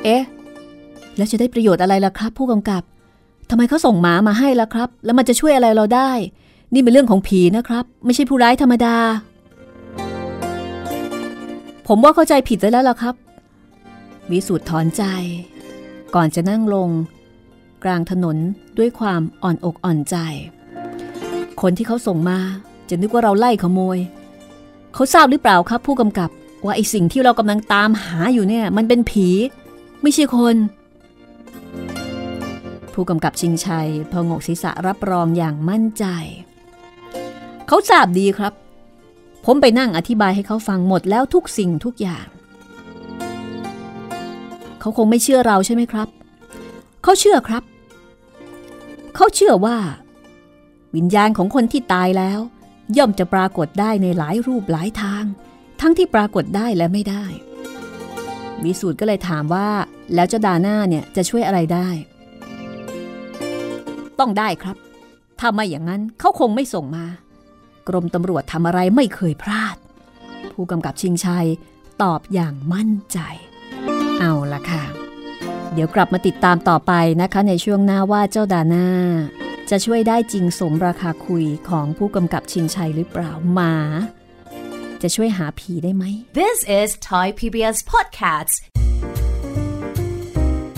[0.03, 0.23] เอ๊ะ
[1.17, 2.83] แล้วจะได้ประโยชน์อะไรล่ะครับ ผู้กำกับ
[3.49, 6.11] ทำไมเขาส่งหมามาให้ล่ะครับ แล้วมันจะช่วยอะไรเราได้
[6.73, 8.97] นี่เป็นเรื่องของผีนะครับ ไม่ใช่ผู้ร้ายธรรมดา
[11.87, 13.15] ผมว่าเข้าใจผิดไปแล้วล่ะครับ
[14.31, 15.03] วิสุทธ์ถอนใจ
[16.15, 16.89] ก่อนจะนั่งลง
[17.83, 18.37] กลางถนน
[18.77, 20.15] ด้วยความอ่อนอกอ่อนใจ
[21.61, 22.39] คนที่เขาส่งมา
[22.89, 23.97] จะนึกว่าเราไล่ขโมย
[24.93, 26.29] เขาทราบหรือเปล่าครับ ผู้กำกับ
[26.65, 29.27] ว่าไอสิ่งที่เรากำลังตามหาอยู่เนี่ย มันเป็นผี
[30.01, 30.55] ไม่ใช่คน
[32.93, 36.05] ผู้กำกับชิงชัยพองกศีรษะรับรองอย่างมั่นใจ
[37.67, 38.53] เขาทราบดีครับ
[39.45, 42.27] ผมไปนั่งอธิบายให้เขาฟังหมดแล้วทุกสิ่งทุกอย่าง
[44.79, 46.07] เขาคงไม่เชื่อเราใช่ไหมครับ
[47.03, 47.63] เขาเชื่อครับ
[49.15, 49.77] เขาเชื่อว่า
[50.95, 52.39] วิญญาณของคนที่ตายแล้ว
[52.97, 55.23] ย่อมจะปรากฏได้ในหลายรูปหลายทาง
[55.81, 57.25] ทั้งที่ปรากฏได้และไม่ได้
[58.65, 59.67] วิสูตรก็เลยถามว่า
[60.15, 61.87] แล้วเจ้าดาน่าเนี่ยจะช่วยอะไรได้
[64.19, 64.77] ต้องได้ครับ
[65.39, 67.05] ถ้าไม่อย่างนั้นเขาคงไม่ส่งมา
[67.87, 69.75] กรมตำรวจทำอะไรไม่เคยพลาด
[70.53, 71.47] ผู้กำกับชิงชัย
[72.03, 73.19] ตอบอย่างมั่นใจ
[74.19, 74.83] เอาละค่ะ
[75.73, 78.87] เดี๋ยวกลับมาติดตามต่อไปนะคะในช่วงหน้าว่าเจ้าดาน่า
[79.69, 83.73] จะช่วยได้จริงสมราคาคุยของผู้กำกับชิงชัยหรือเปล่าหมา
[85.03, 86.03] จะช่วยหาผีได้ไหม
[86.39, 88.55] This is Thai PBS Podcasts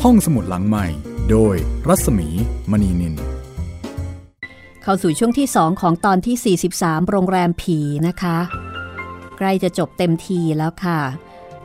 [0.03, 0.85] ห้องสมุดหลังใหม่
[1.31, 1.55] โดย
[1.87, 2.27] รัศมี
[2.71, 3.15] มณีนิน
[4.83, 8.37] เข้าสู่ช่วงที่ 2 ของตอนที่ 43 โรงแรมผีนะคะ
[9.37, 10.99] ใกล้จะจบเต็มทีแล้วค่ะ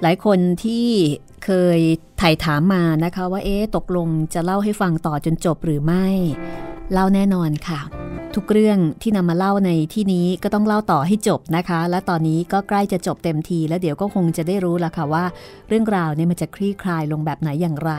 [0.03, 0.87] หลายคนที่
[1.45, 1.81] เคย
[2.21, 6.07] ถ่ายถามมานะคะว่าเอ๊ะตกลงจะเล่าให้ฟังต่อจนจบหรือไม่
[6.93, 7.81] เล่าแน่นอนค่ะ
[8.35, 15.25] ทุกเรื่องที่นำมาเล่าในที่นี้ก็ต้องเล่าต่อให้จบนะคะ และตอนนี้ก็ใกล้จะจบเต็มที แล้วเดี๋ยวก็คงจะได้รู้แล้วค่ะว่า
[15.69, 17.93] เรื่องราวเนี่ยมันจะคลี่คลายลงแบบไหนอย่างไร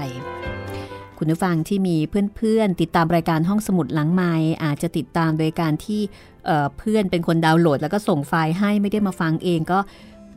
[1.17, 1.97] คุณผู้ฟังที่มี
[2.36, 6.02] เพื่อนๆ ติดตามรายการห้องสมุดหลังไม้อาจจะติดตามโดยการที่
[6.45, 9.80] เเพื่อนเป็นคนดาวน์โหลด แล้วก็ส่งไฟล์ให้ไม่ได้มาฟังเองก็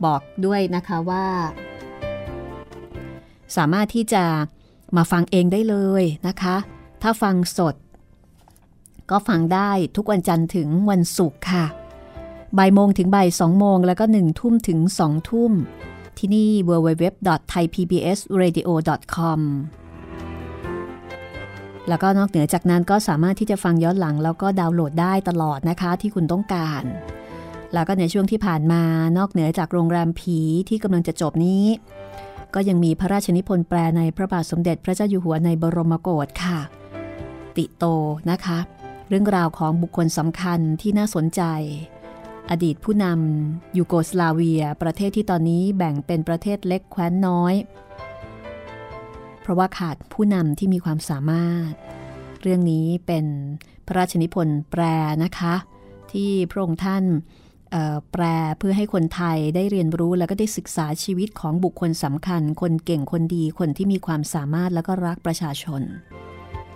[0.05, 1.25] บอกด้วยนะคะว่า
[3.57, 4.23] สามารถที่จะ
[4.97, 6.55] มาฟังเองได้เลยนะคะ
[7.01, 7.75] ถ้าฟังสด
[9.11, 11.65] ก็ฟังได้ทุกวันจันทร์ถึงวันศุกร์ค่ะ
[12.57, 15.51] บ่ายโมงถึงบ่ายสองโมงแล้วก็หนึ่งทุ่มถึงสองทุ่ม
[16.17, 19.39] ที่นี่ www.thaipbsradio.com
[21.89, 26.83] แล้วก็นอกเหนือจากนั้นก็สามารถที่จะฟังย้อนหลัง แล้วก็ดาวน์โหลดได้ตลอดนะคะที่คุณต้องการ
[27.73, 28.83] แล้วก็ในช่วงที่ผ่านมา
[29.17, 31.65] นอกเหนือจากโรงแรมผีที่กำลังจะจบนี้
[32.53, 36.59] ก็ยังมีพระราชนิพนธ์แปลในพระบาทสมเด็จพระเจ้าอยู่หัวในบรมโกศค่ะ
[37.57, 37.85] ติโต
[38.31, 38.59] นะคะ
[39.13, 41.41] เรื่องราวของบุคคลสำคัญที่น่าสนใจ
[42.51, 47.53] อดีตผู้นำยูโกสลาเวีย ประเทศที่ตอนนี้แบ่งเป็นประเทศเล็กแคว้นน้อย
[49.41, 51.71] เพราะว่าขาดผู้นำที่มีความสามารถ
[52.41, 53.25] เรื่องนี้เป็น
[53.87, 54.81] พระราชนิพนธ์แปล
[55.23, 55.55] นะคะ
[56.11, 57.03] ที่พระองค์ท่าน
[58.11, 58.23] แปล
[58.57, 65.83] เพื่อให้คนไทยได้เรียนรู้แล้วก็ได้ศึกษาชีวิตของบุคคลสำคัญ คนเก่งคนดีคนที่มีความสามารถแล้วก็รักประชาชน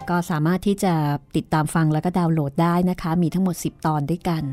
[0.09, 0.93] ก็สามารถที่จะ
[1.35, 4.43] ติดตามฟังแล้วก็ดาวน์โหลดได้นะคะ มีทั้งหมด 10 ตอนด้วยกัน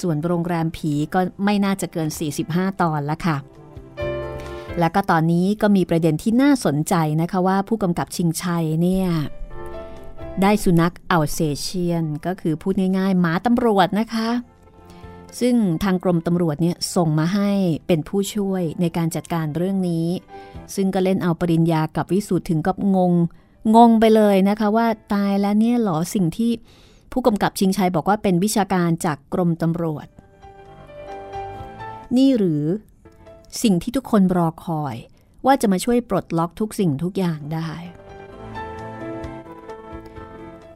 [0.00, 2.08] ส่วนโรงแรมผีก็ไม่น่าจะเกิน
[2.44, 3.36] 45 ตอนแล้วค่ะ
[4.78, 9.08] แล้วก็ตอนนี้ก็มีประเด็นที่น่าสนใจนะคะว่าผู้กำกับชิงชัยเนี่ย
[10.42, 14.28] ได้สุนัขอัลเซเชียน ก็คือพูดง่ายๆหมาตำรวจนะคะ
[15.40, 17.50] ซึ่งทางกรมตำรวจเนี่ยส่งมาให้
[17.86, 20.06] เป็นผู้ช่วยในการจัดการเรื่องนี้
[20.74, 23.12] ซึ่งก็เล่นเอาปริญญากับวิสูตรถึงกับงง
[23.76, 26.50] งงไปเลยนะคะว่าตายแล้วเนี่ยหรอสิ่งที่
[27.12, 30.06] ผู้กำกับชิงชัยบอกว่าเป็นวิชาการจากกรมตำรวจ
[32.16, 32.64] นี่หรือ
[33.62, 34.96] สิ่งที่ทุกคนรอคอย
[35.46, 37.70] ว่าจะมาช่วยปลดล็อกทุกสิ่งทุกอย่างได้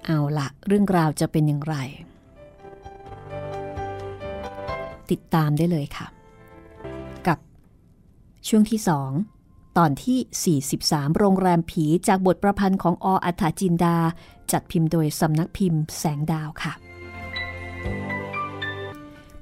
[0.07, 1.77] เอาละเรื่องราวจะเป็นอย่างไร
[5.11, 6.07] ติดตามได้เลยค่ะ
[7.27, 7.38] กับ
[8.48, 9.38] ช่วงที่2
[9.78, 13.96] ตอนที่ 43 โรงแรมผีจากบทประพันธ์ของออัฐจินดา
[14.52, 16.72] จัดพิมพ์โดยสำนักพิมพ์แสงดาวค่ะ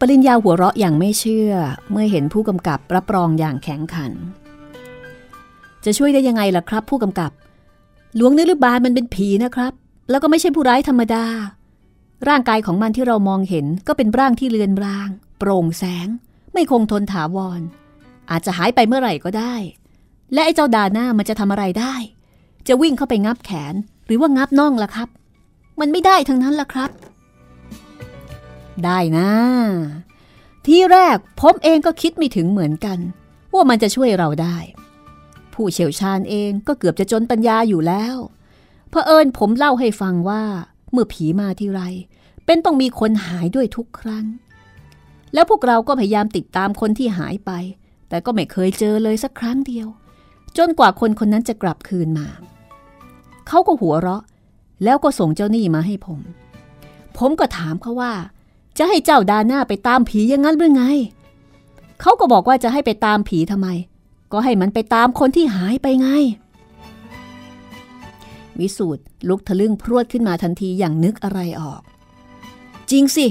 [0.01, 1.53] ปริญญาหัวเราะอย่างไม่เชื่อ
[1.91, 4.13] เมื่อเห็นผู้กำกับรับรองอย่างแข็งขัน
[5.85, 7.31] จะช่วยได้ยังไงล่ะครับ ผู้กำกับ
[8.17, 9.73] หลวงนฤบาลมันเป็นผีนะครับ
[10.11, 11.25] แล้วก็ไม่ใช่ผู้ร้ายธรรมดา
[12.29, 16.09] ร่างกายของมันที่เรามองเห็นก็เป็นร่างที่เลือนราง โปร่งแสง
[16.53, 17.61] ไม่คงทนถาวร
[18.31, 19.55] อาจจะหายไปเมื่อไหร่ก็ได้
[20.33, 21.95] และไอ้เจ้าดาหน้ามันจะทำอะไรได้
[22.69, 23.75] จะวิ่งเข้าไปงับแขน
[24.07, 25.09] หรือว่างับน่องล่ะครับ
[25.81, 26.91] มันไม่ได้ทั้งนั้นล่ะครับ
[28.85, 29.31] ได้นะ
[30.67, 32.99] ที่แรกผมเองก็คิดไม่ถึงเหมือนกัน
[33.55, 34.57] ว่ามันจะช่วยเราได้
[35.55, 38.17] ผู้เชี่ยวชาญเองก็เกือบจะจนปัญญาอยู่แล้ว
[38.91, 40.43] เผอิญผมเล่าให้ฟังว่า
[40.93, 41.81] เมื่อผีมาที่ไร
[42.47, 44.27] เป็นต้องมีคนหายด้วยทุกครั้ง
[45.35, 47.51] แล้วพวกเราก็พยายามติดตามคนที่หายไป
[48.09, 49.89] แต่ก็ไม่เคยเจอเลยสักครั้งเดียว
[50.59, 52.27] จนกว่าคนคนนั้นจะกลับคืนมา
[53.49, 54.23] เขาก็หัวเราะ
[54.85, 56.21] แล้วก็ส่งเจ้าหนี้มาให้ผม
[57.19, 58.13] ผมก็ถามเขาว่า
[58.79, 60.85] จะให้เจ้าดาหน้าไปตามผีอย่างนั้นหรือไง
[62.01, 63.69] เขาก็บอกว่าจะให้ไปตามผีทำไม
[64.33, 66.09] ก็ให้มันไปตามคนที่หายไปไง
[68.59, 71.81] วิสูตรลุกทะลึ่งพรวดขึ้นมาทันทีอย่างนึกอะไรออก
[72.91, 73.27] จริงสิ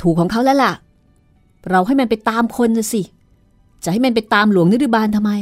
[0.00, 0.72] ถูกของเขาแล้วล่ะ
[1.70, 3.02] เราให้มันไปตามคนสิ
[3.84, 5.32] จะให้มันไปตามหลวงนิรบาลทำไม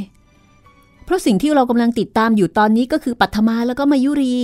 [1.05, 4.37] เพราะสิ่งที่เรากำลังติดตามอยู่ตอนนี้ก็คือปัทมาแล้วก็มายุรี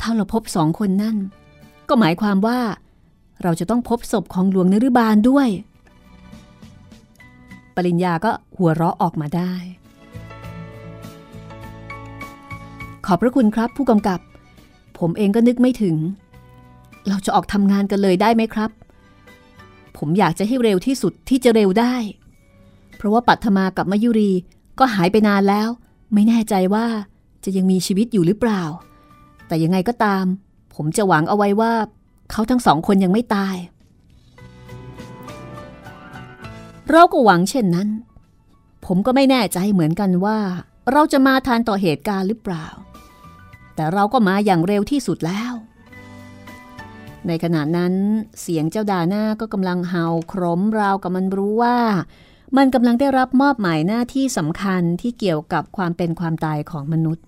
[0.00, 1.16] ถ้าเราพบสองคนนั่น
[1.88, 2.58] ก็หมายความว่า
[3.42, 5.48] เราจะต้องพบศพของหลวงนิรบาลด้วย
[7.76, 9.52] ปริญญาก็หัวเราะออกมาได้
[13.06, 14.20] ขอบพระคุณครับผู้กำกับ
[14.98, 15.96] ผมเองก็นึกไม่ถึง
[17.08, 18.70] เราจะออกทำงานกันเลยได้ไหมครับ
[19.96, 21.94] ผมอยากจะให้เร็วที่สุดที่จะเร็วได้
[22.96, 24.32] เพราะว่าปัทมากับมายุรี
[24.84, 25.68] ก็หายไปนานแล้ว
[26.14, 26.86] ไม่แน่ใจว่า
[27.44, 28.62] จะยังมีชีวิตอยู่หรือเปล่า
[29.46, 30.24] แต่ยังไงก็ตาม
[30.74, 31.72] ผมจะหวังเอาไว้ว่า
[32.30, 33.56] เขาทั้งสองคนยังไม่ตาย
[36.90, 37.88] เราก็หวังเช่นนั้น
[38.86, 40.38] ผมก็ไม่แน่ใจเหมือนกันว่า
[40.92, 42.66] เราจะมาทันต่อเหตุการณ์หรือเปล่า
[43.74, 45.52] แต่เราก็มาอย่างเร็วที่สุดแล้ว
[47.26, 47.94] ในขณะนั้น
[48.40, 51.76] เสียงเจ้าดาหน้าก็กำลังเห่าครมราวกับมันรู้ว่า
[52.56, 57.24] มันกำลังได้รับมอบหมายหน้าที่สำคัญที่เกี่ยวกับความเป็นความตายของมนุษย์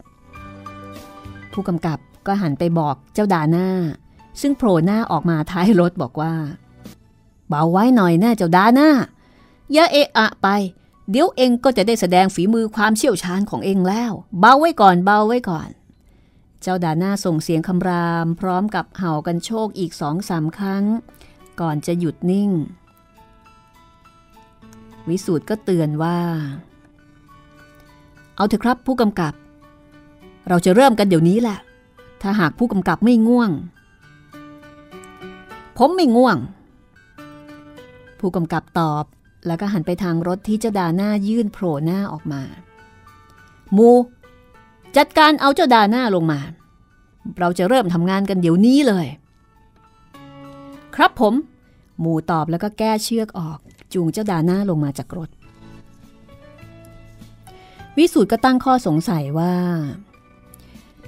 [1.52, 3.68] ผู้กำกับก็หันไปบอกเจ้าดาหน้า
[4.40, 6.34] ซึ่งโผล่หน้าออกมาท้ายรถบอกว่า
[7.48, 8.90] เบาไว้หน่อยแน่เจ้าดาหน้า
[9.72, 10.48] อย่าเอะอะไป
[11.10, 15.68] เดี๋ยวเองก็จะได้แสดงฝีมือความเชี่ยวชาญของเองแล้ว เบาไว้ก่อนเบาไว้ก่อน
[16.62, 20.84] เจ้าดาหน้าส่งเสียงคำราม พร้อมกับเห่ากันโชคอีกสองสามครั้ง
[21.60, 22.50] ก่อนจะหยุดนิ่ง
[25.08, 26.18] วิสูตรก็เตือนว่า
[28.36, 29.34] เอาเถอะครับผู้กำกับ
[30.48, 31.58] เราจะเริ่มกันเดี๋ยวนี้แหละ
[32.22, 33.50] ถ้าหากผู้กำกับไม่ง่วง
[35.78, 36.36] ผมไม่ง่วง
[38.18, 39.04] ผู้กำกับตอบ
[39.46, 42.42] แล้วก็หันไปทางรถที่เจ้าดาหน้ายื่นโผล่หน้าออกมา
[43.76, 43.90] มู
[44.96, 46.40] จัดการเอาเจ้าดาหน้าลงมา
[47.38, 49.06] เราจะเริ่มทำงานกันเดี๋ยวนี้เลย
[50.94, 51.34] ครับผม
[52.00, 53.58] หมูตอบแล้วก็แก้เชือกออก
[53.94, 55.30] จูงเจ้าดาน้าลงมาจากรถ
[57.98, 59.54] วิสูตรก็ตั้งข้อสงสัยว่า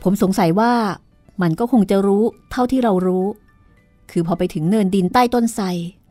[0.02, 0.72] ผมสงสัยว่า
[1.42, 3.26] มันก็คงจะรู้เท่าที่เรารู้
[4.10, 5.64] คือพอไปถึงเนินดินใต้ต้นไทร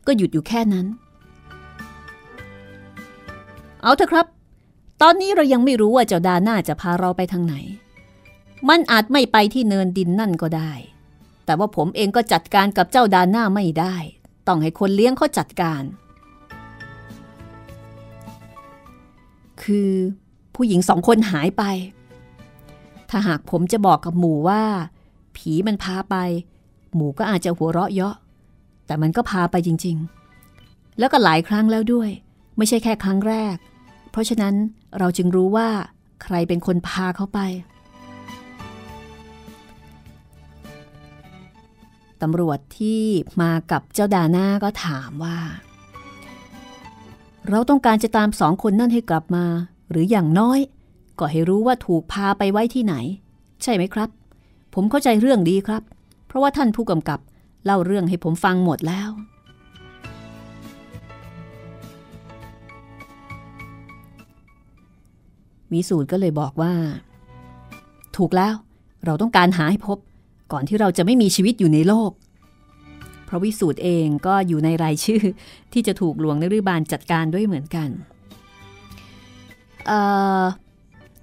[0.06, 0.86] ก็หยุดอยู่แค่นั้น
[3.82, 4.26] เอาเถอะครับ
[5.02, 7.54] ตอนนี้เรายังไม่รู้ว่าเจ้าดาน้าจะพาเราไปทางไหน
[8.68, 10.72] มันอาจไม่ไปที่เนินดินนั่นก็ได้
[11.44, 13.96] แต่ว่าผมเองก็จัดการกับเจ้าดาน้าไม่ได้
[14.46, 15.82] ต้องให้คนเลี้ยงเขาจัดการ
[19.66, 19.90] คือ
[20.54, 21.62] ผู้หญิงสองคนหายไป
[23.10, 24.62] ถ้าหากผมจะบอกกับหมูว่า
[25.36, 26.16] ผีมันพาไป
[26.94, 28.14] หมูก็อาจจะหัวเราะเยาะ
[28.86, 29.96] แต่มันก็พาไปจริง
[30.48, 32.10] ๆ แล้วก็หลายครั้งแล้วด้วย
[32.56, 33.56] ไม่ใช่แค่ครั้งแรก
[34.10, 34.54] เพราะฉะนั้น
[34.98, 35.68] เราจึงรู้ว่า
[36.22, 37.40] ใครเป็นคนพาเขาไป
[42.22, 43.02] ตำรวจที่
[43.42, 45.38] มากับเจ้าดาน่าก็ถามว่า
[47.50, 49.44] เราต้องการจะตามสองคนนั่นให้กลับมา
[49.90, 50.58] หรืออย่างน้อย
[51.18, 52.94] ก็ให้รู้ว่าถูกพาไปไว้ที่ไหน
[53.62, 54.08] ใช่ไหมครับ
[54.74, 55.82] ผมเข้าใจเรื่องดีครับ
[56.26, 57.20] เพราะว่าท่านผู้กำกับ
[57.64, 59.10] เล่าเรื่องให้ผมฟังหมดแล้ว
[65.72, 66.72] วิสูตรก็เลยบอกว่า
[68.16, 68.54] ถูกแล้ว
[69.04, 69.98] เราต้องการหาให้พบ
[70.52, 72.10] ก่อนที่เราจะไม่มีชีวิตอยู่ในโลก
[73.28, 75.22] พราะวิสูตรเองก็อยู่ในรายชื่อ
[75.72, 77.88] ที่จะถูกหลวงนฤบาลจัดการด้วยเหมือนกัน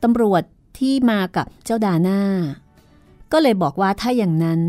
[0.04, 0.44] ตำรวจ
[0.80, 2.20] ที่มากับเจ้าดาน่า
[3.32, 4.62] ก็เลยบอกว่าถ้าอย่างนั้น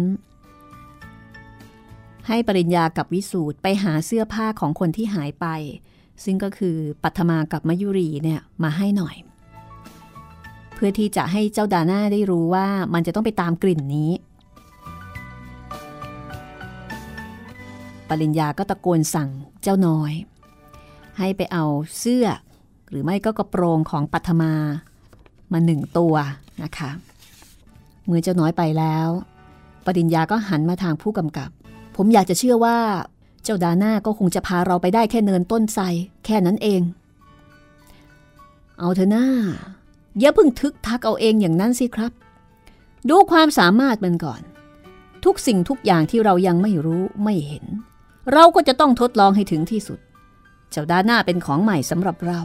[2.28, 5.46] ให้ปริญญากับวิสูตรไปหาเสื้อผ้าของคนที่หายไป
[6.24, 9.16] ซึ่งก็คือปัทมากับมายุรีเนี่ยมาให้หน่อย
[10.74, 14.10] เพื่อที่จะให้เจ้าดาน่าได้รู้ว่ามันจะต้องไปตามกลิ่นนี้
[18.08, 19.30] ปริญญาก็ตะโกนสั่ง
[19.62, 20.12] เจ้าน้อย
[21.18, 21.64] ให้ไปเอา
[21.98, 22.26] เสื้อ
[22.88, 24.52] หรือไม่ก็กระโปรงของปัทมา
[25.52, 26.14] มาหนึ่งตัว
[26.62, 26.90] นะคะ
[28.04, 29.08] เมื่อเจ้าน้อยไปแล้ว
[29.86, 31.50] ปริญญาก็หันมาทางผู้กำกับ
[31.96, 32.78] ผมอยากจะเชื่อว่า
[33.42, 35.84] เจ้าดาน่าก็คงจะพาเราไปได้แค่เนินต้นไทร
[36.24, 36.82] แค่นั้นเอง
[38.78, 39.26] เอาเถอะหน้า
[40.18, 42.12] อย่าเพิ่งทึกทักเอาเองอย่างนั้นสิครับ
[43.08, 44.40] ดูความสามารถมันก่อน
[45.24, 47.64] ทุกสิ่งทุกอย่างที่เรายังไม่รู้ไม่เห็น
[48.32, 49.98] เราก็จะต้องทดลองให้ถึงที่สุด
[50.70, 52.40] เจ้าด้านหน้าเป็นของใหม่สำหรับเรา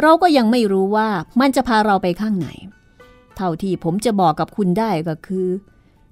[0.00, 1.08] เราก็ยังไม่รู้ว่า
[1.40, 2.48] มันจะพาเราไปข้างไหน
[3.36, 5.48] เท่าที่ผมจะบอกกับคุณได้ก็คือ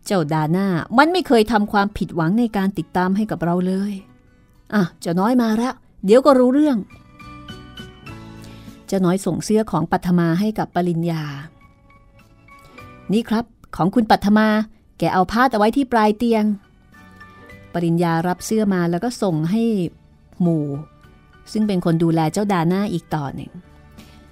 [0.06, 0.66] เจ้าดาน่า
[0.98, 3.92] มันไม่เคยทำความผิดหวังในการติดตามให้กับเราเลย
[4.74, 6.78] อะเจ้าน้อยมาแล้วเดี๋ยวก็รู้เรื่อง
[8.86, 11.24] เจ้าน้อยส่งเสื้อของปัทมาให้กับปริญญา
[13.12, 13.44] นี่ครับ
[13.76, 14.48] ของคุณปัทมา
[14.98, 16.44] แกเอาผ้าเอาไว้ที่ปลายเตียง
[17.72, 19.62] ปริญญารับเสื้อมาแล้วก็ส่งให้
[20.42, 20.66] หมู่
[21.52, 23.52] ซึ่งเป็นคนดูแลเจ้าดาน่าอีกต่อหนึ่ง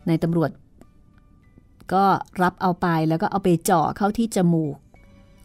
[0.09, 0.51] นายตำรวจ
[1.93, 2.05] ก็
[2.43, 4.77] รับเอาไปแล้วก็เอาไปเจาะเข้าที่จมูก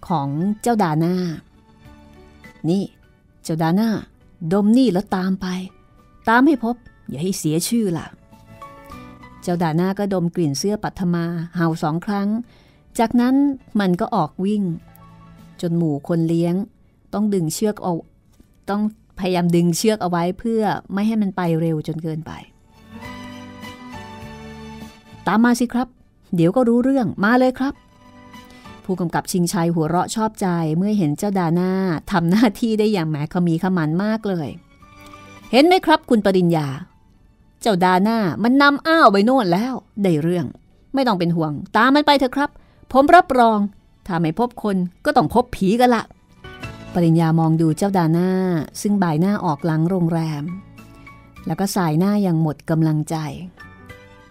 [0.07, 0.27] ของ
[0.61, 1.15] เจ้าดาน่า
[2.69, 2.83] นี่
[3.43, 3.89] เจ้าดาน่า
[4.53, 5.47] ดมนี่แล้วตามไป
[6.29, 6.75] ตามให้พบ
[7.09, 8.07] อย่าให้เสียชื่อล่ะ
[9.41, 11.25] เจ้าดาน่าก็ดมกลิ่นเสื้อปัทมา
[11.55, 12.29] เห่าสองครั้ง
[12.99, 13.35] จากนั้น
[13.79, 14.63] มันก็ออกวิ่ง
[15.61, 16.55] จนหมู่คนเลี้ยง
[17.13, 17.93] ต้องดึงเชือกเอา
[18.69, 18.81] ต้อง
[19.19, 20.61] พยายามดึงเชือกเอาไว้เพื่อ
[20.93, 22.31] ไม่ให้มันไปเร็วจนเกินไป
[25.27, 25.87] ตามมาสิครับ
[26.35, 27.73] เดี๋ยวก็รู้เรื่องมาเลยครับ
[28.83, 30.47] ผู้กำกับชิงชัยหัวเราะชอบใจ
[30.77, 31.71] เมื่อเห็นเจ้าดาน่า
[32.11, 34.49] ทำหน้าที่ได้อย่างแหมขมีขมันมากเลย
[35.51, 36.67] เห็นไหมครับคุณปริญญา
[37.61, 39.73] เจ้าดาน่ามันนำอ้าวไปโน่นแล้ว
[40.03, 40.45] ได้เรื่อง
[40.93, 42.49] ไม่ต้องเป็นห่วง ตามมันไปเถอะครับ
[42.91, 43.59] ผมรับรอง
[44.07, 46.03] ถ้าไม่พบคนก็ต้องพบผีกันละ
[46.97, 48.29] ปริญญามองดูเจ้าดาน่า
[48.81, 50.43] ซึ่งบ่ายหน้าออกหลังโรงแรม
[51.47, 53.15] แล้วก็สายหน้าอย่างหมดกำลังใจ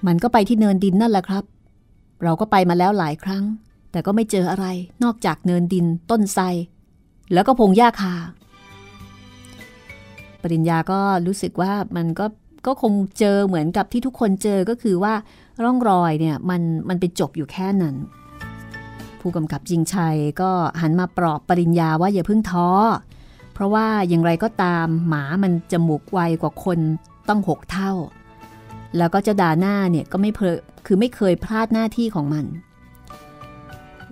[0.06, 1.44] มันก็ไปที่เนินดินนั่นแหละครับ
[2.24, 3.44] เราก็ไปมาแล้วหลายครั้ง
[3.90, 4.66] แต่ก็ไม่เจออะไร
[5.04, 6.44] นอกจากเนินดิน ต้นไทร
[7.32, 8.14] แล้วก็พงหญ้าคา
[10.42, 12.26] ปริญญาก็รู้สึกว่ามันก็
[12.66, 15.14] ก็คงเจอเหมือนกับที่ทุกคนเจอก็คือว่า
[15.62, 17.96] ร่องรอยเนี่ยมันมันไปจบอยู่แค่นั้น
[19.22, 22.68] ผู้กำกับจิงชัยก็หันมาปลอบปริญญาว่าอย่าเพิ่งท้อ
[23.54, 26.78] เพราะว่าอย่างไรก็ตามหมามันจมูกไวกว่าคน
[27.28, 27.92] ต้องหกเท่า
[28.96, 30.56] แล้วก็จะด่าหน้าเนี่ยก็ไม่เพอ
[30.86, 32.44] คือไม่เคยพลาดหน้าที่ของมัน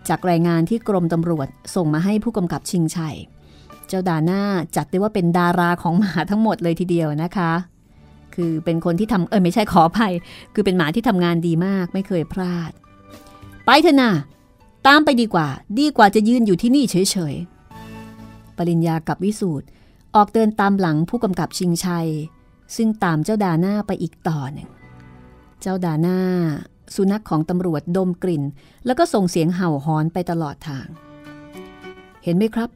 [0.09, 3.17] จากรายงานที่กรมตำรวจส่งมาให้ผู้กำกับชิงชัย
[3.89, 4.43] เจ้าดาหน้า
[4.77, 7.53] จัดได้ว่าเป็นดาราของหมาทั้งหมดเลยทีเดียวนะคะ
[8.35, 10.13] คือเป็นคนที่ทำเออไม่ใช่ขออภัย
[10.55, 12.71] คือเป็นหมาที่ทำงานดีมากไม่เคยพลาด
[13.67, 14.13] ไปเถอะนะ
[14.87, 19.67] ตามไปดีกว่า ดีกว่าจะยืนอยู่ที่นี่เฉยๆ ปริญญากับวิสูตร
[20.15, 22.09] ออกเดินตามหลังผู้กำกับชิงชัย
[22.77, 24.69] ซึ่งตามเจ้าดาหน้าไปอีกต่อหนึ่ง
[25.61, 26.19] เจ้าดาหน้า
[26.95, 28.43] สุนัขของตำรวจดมกลิ่น
[28.87, 30.87] แล้วก็ส่งเสียงเห่าหอนไปตลอดทาง
[32.25, 32.71] เห็นไหมครับ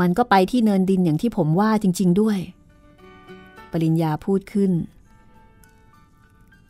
[0.00, 2.38] มันก็ไปที่เนินดินอย่างที่ผมว่าจริง ๆ ด้วย
[3.72, 4.72] ปริญญาพูดขึ้น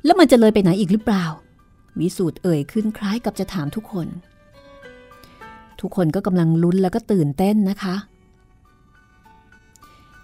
[0.04, 1.24] แล้วมันจะเลยไปไหนอีกหรือเปล่า
[2.00, 4.08] วิสูตรเอ่ยขึ้นคล้ายกับจะถามทุกคน
[5.86, 7.96] ทุกคนก็กำลังลุ้นแล้วก็ตื่นเต้นนะคะ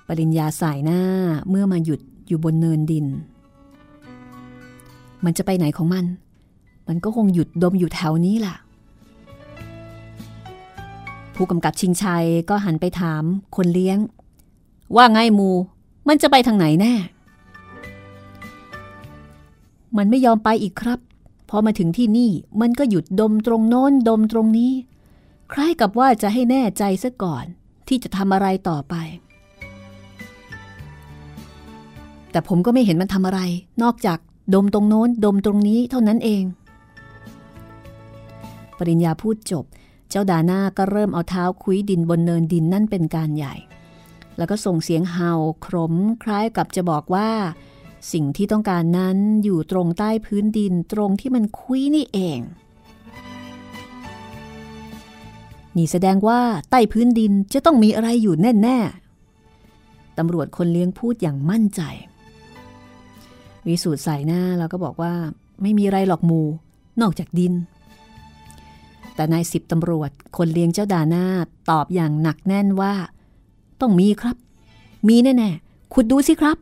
[0.08, 1.00] ปริญญาสายหน้า
[1.48, 3.06] เมื่อมาหยุดอยู่บนเนินดิน
[5.24, 6.04] มันจะไปไหนของมัน
[6.88, 8.54] มันก็คงหยุดดมอยู่แถวนี้ล่ะ
[11.34, 13.22] ผู้กำกับชิงชัยก็หันไปถาม
[13.56, 13.98] คนเลี้ยง
[14.96, 15.50] ว่าไงมู
[16.08, 16.94] มันจะไปทางไหนแน่
[19.96, 20.98] มันไม่ยอมไปอีกครับ
[21.48, 24.72] พอมาถึงที่นี่มันก็หยุดดมตรงโน้นดมตรงนี้
[25.52, 27.44] คล้ายกับว่าจะให้แน่ใจซะก่อน
[27.88, 28.94] ที่จะทำอะไรต่อไป
[32.30, 33.40] แต่ผมก็ไม่เห็นมันทำอะไร
[33.82, 34.18] นอกจาก
[34.54, 36.42] ดมตรงโน้น ดมตรงนี้เท่านั้นเอง
[38.78, 39.64] ปริญญาพูดจบ
[40.10, 43.54] เจ้าดาน่าก็เริ่มเอาเท้าคุ้ยดินบนเนินดินนั่นเป็นการใหญ่
[44.36, 45.32] แล้วก็ส่งเสียงเห่า
[45.66, 47.30] ครมคล้ายกับจะบอกว่า
[48.12, 52.38] สิ่งที่ต้องการนั้นอยู่ตรงใต้พื้นดินตรงที่มันคุ้ยนี่เอง
[55.76, 61.82] นี่แสดงว่าใต้พื้นดินจะต้องมีอะไรอยู่แน่ๆตำรวจคนเลี้ยงพูดอย่างมั่นใจ
[63.66, 65.12] วิสูตรใส่หน้าแล้วก็บอกว่า
[65.62, 66.40] ไม่มีอะไรหรอกมู
[67.00, 67.52] นอกจากดิน
[69.14, 71.26] แต่นายสิบตำรวจคนเลี้ยงเจ้าดาหน้า
[71.70, 72.94] ตอบอย่างหนักแน่นว่า
[73.80, 74.36] ต้องมีครับ
[75.08, 76.56] มีแน่ๆขุดดูสิครับ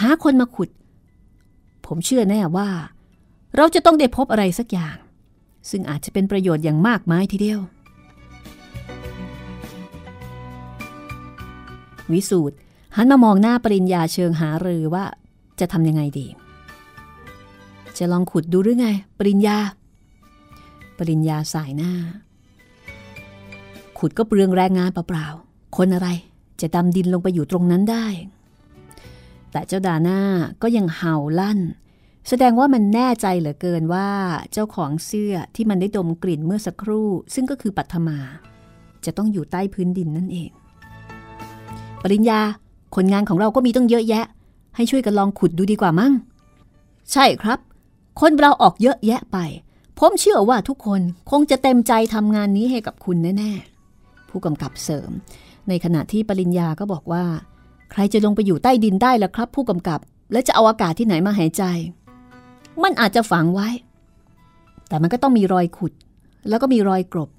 [0.00, 0.68] หาคนมาขุด
[1.86, 2.68] ผมเชื่อแน่ว่า
[3.56, 4.96] เราจะต้องได้พบอะไรสักอย่าง
[5.70, 7.60] ซึ่งอาจจะเป็นประโยชน์อย่างมากมายทีเดียว
[12.14, 12.56] วิสูตร
[12.96, 15.04] หันมามองหน้าปริญญาเชิงหารือว่า
[15.60, 16.26] จะทำยังไงดี
[17.98, 18.88] จะลองขุดดูหรือไง
[19.18, 19.58] ปริญญา
[20.98, 21.92] ปริญญาสายหน้า
[23.98, 26.08] ขุดก็เปลืองแรงงานเปล่าๆ คนอะไร
[26.60, 28.06] จะดำดินลงไปอยู่ตรงนั้นได้
[29.50, 30.20] แต่เจ้าดาหน้า
[30.62, 31.60] ก็ยังเห่าลั่น
[32.28, 34.08] แสดงว่ามันแน่ใจเหลือเกินว่า
[34.52, 38.18] เจ้าของเสื้อที่มันได้ดมกลิ่นเมื่อสักครู่ ซึ่งก็คือปัทมา
[39.04, 40.50] จะต้องอยู่ใต้พื้นดินนั่นเอง
[42.02, 42.40] ปริญญา
[42.94, 44.24] คนงานของเราก็มีต้องเยอะแยะ
[44.76, 46.12] ให้ช่วยกันลองขุดดูดีกว่ามั้ง
[47.12, 47.58] ใช่ครับ
[48.20, 49.38] คนเราออกเยอะแยะไป
[49.98, 51.00] ผมเชื่อว่าทุกคน
[51.30, 55.10] คงจะเต็มใจทำงานนี้ให้กับคุณแน่ๆ ผู้กำกับเสริม
[55.68, 57.24] ในขณะที่ปริญญาก็บอกว่า
[57.90, 60.00] ใครจะลงไปอยู่ใต้ดินได้ล่ะครับ ผู้กำกับ
[60.32, 61.62] และจะเอาอากาศที่ไหนมาหายใจ
[62.82, 63.68] มันอาจจะฝังไว้
[64.88, 65.92] แต่มันก็ต้องมีรอยขุด
[66.48, 67.30] แล้วก็มีรอยกรบ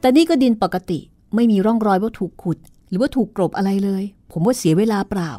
[0.00, 0.98] แต่นี่ก็ดินปกติ
[1.34, 2.58] ไม่มีร่องรอยว่าถูกขุด
[2.88, 5.30] หรือว่าถูกกรบอะไรเลย ผมว่าเสียเวลาเปล่า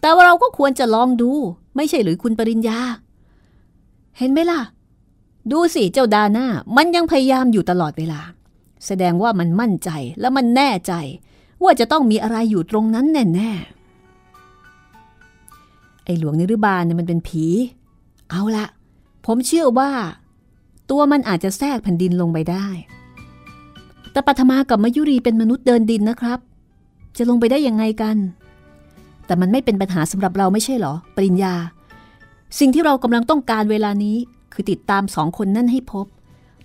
[0.00, 1.30] แต่ว่าเราก็ควรจะลองดู
[1.76, 2.78] ไม่ใช่หรือคุณปริญญา
[4.18, 4.60] เห็นไหมล่ะ
[5.52, 6.46] ดูสิเจ้าดาน่า
[6.76, 8.20] มันยังพยายามอยู่ตลอดเวลา
[8.86, 9.90] แสดงว่ามันมั่นใจ
[10.20, 10.92] และมันแน่ใจ
[11.62, 17.44] ว่าจะต้องมีอะไรอยู่ตรงนั้นแน่ๆไอ้หลวงนิรบาลเนี่ยมันเป็นผี
[18.30, 18.66] เอาละ
[19.26, 19.90] ผมเชื่อว่า
[20.90, 22.66] ตัวมันอาจจะแทรกแผ่นดินลงไปได้
[24.12, 26.38] แต่ปัทมากับมายุรีเป็นมนุษย์เดินดินนะครับ
[27.16, 28.16] จะลงไปได้ยังไงกัน
[29.26, 31.54] แต่มันไม่เป็นปัญหาสำหรับเราไม่ใช่หรอ ปริญญา
[32.58, 34.16] สิ่งที่เรากำลังต้องการเวลานี้
[34.52, 36.06] คือติดตามสองคนนั่นให้พบ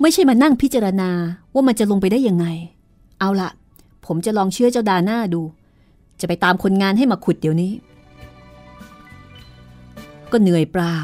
[0.02, 1.10] ไม่ใช่มานั่งพิจารณา
[1.54, 2.46] ว่ามันจะลงไปได้ยังไง
[3.20, 3.50] เอาละ
[4.06, 5.42] ผมจะลองเชื่อเจ้าดาหน้าดู
[6.20, 7.72] จะไปตามคนงานให้มาขุดเดี๋ยวนี้
[10.32, 10.98] ก็เหนื่อยเปล่า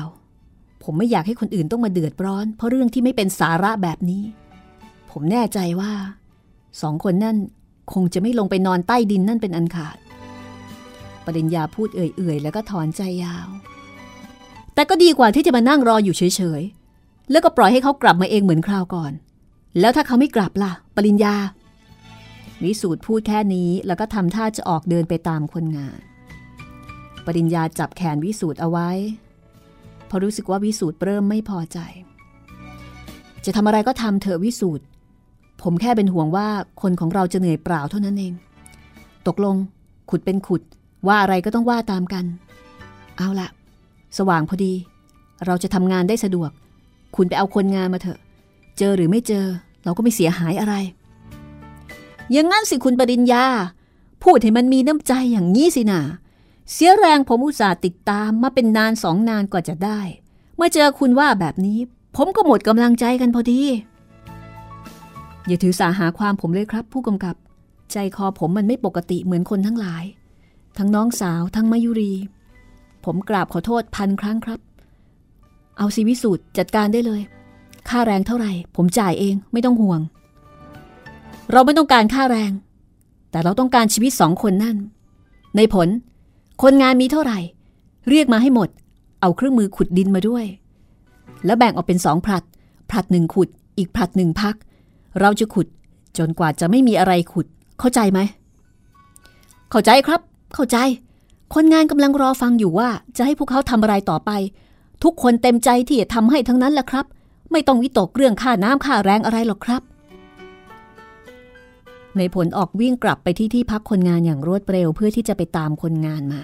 [0.83, 4.23] ผมไม่อยากให้คนอื่นต้องมาเดือดร้อน เพราะเรื่องที่ไม่เป็นสาระแบบนี้
[5.11, 5.91] ผมแน่ใจว่า
[6.81, 7.37] สองคนนั่น
[7.93, 9.97] คงจะไม่ลงไปนอนใต้ดินนั่นเป็นอันขาด
[11.25, 13.47] ปริญญาพูดเอื่อยๆ แล้วก็ถอนใจยาว
[14.73, 19.11] แต่ก็ดีกว่าที่จะมานั่งรออยู่เฉยๆ แล้วก็ปล่อยให้เขากลับมาเองเหมือนคราวก่อน
[19.79, 21.35] แล้วถ้าเขาไม่กลับล่ะ ปริญญา
[22.63, 25.99] วิสูตรพูดแค่นี้แล้วก็ทำท่าจะออกเดินไปตามคนงาน
[27.25, 28.89] ปริญญาจับแขนวิสูตรเอาไว้
[30.07, 31.79] เพราะรู้สึกว่าวิสูตรเริ่มไม่พอใจ
[33.45, 34.83] จะทำอะไรก็ทำเถอะวิสูตร
[35.61, 36.47] ผมแค่เป็นห่วงว่า
[36.81, 38.33] คนของเราจะเหนื่อยเปล่าเท่านั้นเอง
[39.27, 39.55] ตกลง
[40.09, 40.61] ขุดเป็นขุด
[41.07, 42.25] ว่าอะไรก็ต้องว่าตามกัน
[43.17, 43.49] เอาละ
[44.17, 44.73] สว่างพอดี
[45.45, 46.51] เราจะทำงานได้สะดวก
[47.15, 48.19] คุณไปเอาคนงานมาเถอะ
[48.77, 49.45] เจอหรือไม่เจอ
[49.83, 50.73] เราก็ไม่เสียหายอะไร
[52.31, 53.45] อย่างงั้นสิคุณปริญญา
[54.23, 56.01] พูดให้มันมีน้ำใจอย่างนี้สินะ
[56.71, 59.99] เสียแรงผมอุตส่าห์ติดตามมาเป็นนานสองนานกว่าจะได้
[60.55, 61.79] เมื่อเจอคุณว่าแบบนี้
[62.15, 63.61] ผมก็หมดกำลังใจกันพอดี
[65.49, 67.35] อย่าถือสาหาความผมเลยครับ ผู้กำกับ
[67.91, 70.03] ใจคอผมมันไม่ปกติเหมือนคนทั้งหลาย
[70.77, 72.13] ทั้งน้องสาวทั้งมายุรี
[73.05, 74.59] ผมกราบขอโทษพันครั้งครับ
[75.77, 77.21] เอาสิวิสูตรจัดการได้เลย
[77.89, 80.01] ค่าแรงเท่าไหร่ ผมจ่ายเองไม่ต้องห่วง
[81.51, 82.51] เราไม่ต้องการค่าแรง
[83.31, 84.77] แต่เราต้องการชีวิตสองคนนั่น
[85.55, 85.87] ในผล
[86.63, 87.39] คนงานมีเท่าไหร่
[88.09, 88.69] เรียกมาให้หมด
[89.21, 90.45] เอาเครื่องมือขุดดินมาด้วย
[91.45, 92.43] แล้วแบ่งออกเป็นสองผลัด
[92.89, 94.55] ผลัดหนึ่งขุด อีกผลัดหนึ่งพัก
[95.19, 95.67] เราจะขุด
[96.17, 97.47] จนกว่าจะไม่มีอะไรขุด
[97.79, 98.19] เข้าใจไหม
[99.71, 100.21] เข้าใจครับ
[100.55, 100.77] เข้าใจ
[101.53, 104.31] คนงานกำลังรอฟังอยู่ว่าจะให้พวกเขาทำอะไรต่อไป
[105.03, 107.05] ทุกคนเต็มใจที่จะทำให้ทั้งนั้นแหละครับ
[107.51, 109.81] ไม่ต้องวิตกเรื่องค่าน้ำค่าแรงอะไรหรอกครับ
[112.17, 116.41] ในผลออกวิ่งกลับไปที่ที่พักคนงานอย่างรวดเร็วเพื่อที่จะไปตามคนงานมา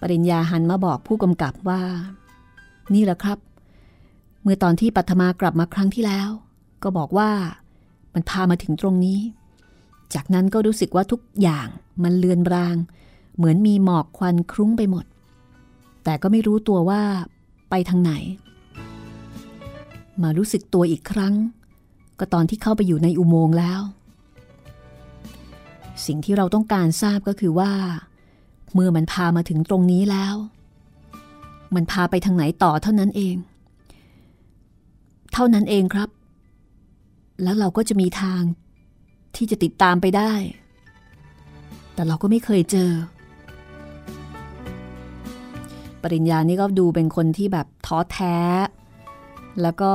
[0.00, 1.80] ปริญญาหันมาบอกผู้กำกับว่า
[2.94, 3.38] นี่แหละครับ
[4.42, 6.30] เมื่อตอนที่ปัทมากลับมาครั้งที่แล้ว
[6.82, 7.30] ก็บอกว่า
[8.14, 9.20] มันพามาถึงตรงนี้
[10.14, 11.68] จากนั้นก็รู้สึกว่าทุกอย่าง
[12.02, 12.76] มันเลือนราง
[13.36, 15.04] เหมือนมีหมอกควันคลุ้งไปหมด
[16.04, 17.02] แต่ก็ไม่รู้ตัวว่า
[17.70, 18.12] ไปทางไหน
[20.22, 21.34] มารู้สึกตัวอีกครั้ง
[22.18, 23.80] ก็ตอนที่เข้าไปอยู่ในอุโมงค์แล้ว
[26.06, 27.72] สิ่งที่เราต้องการทราบก็คือว่า
[28.74, 30.34] เมื่อมันพามาถึงตรงนี้แล้ว
[31.74, 33.36] มันพาไปทางไหนต่อเท่านั้นเอง
[35.32, 36.08] เท่านั้นเองครับ
[37.42, 38.42] แล้วเราก็จะมีทาง
[39.36, 40.32] ที่จะติดตามไปได้
[41.94, 42.90] แต่เราก็ไม่เคยเจอ
[46.02, 48.36] ปริญญานี่ก็ดูเป็นคนที่แบบท้อแท้
[49.62, 49.92] แล้วก็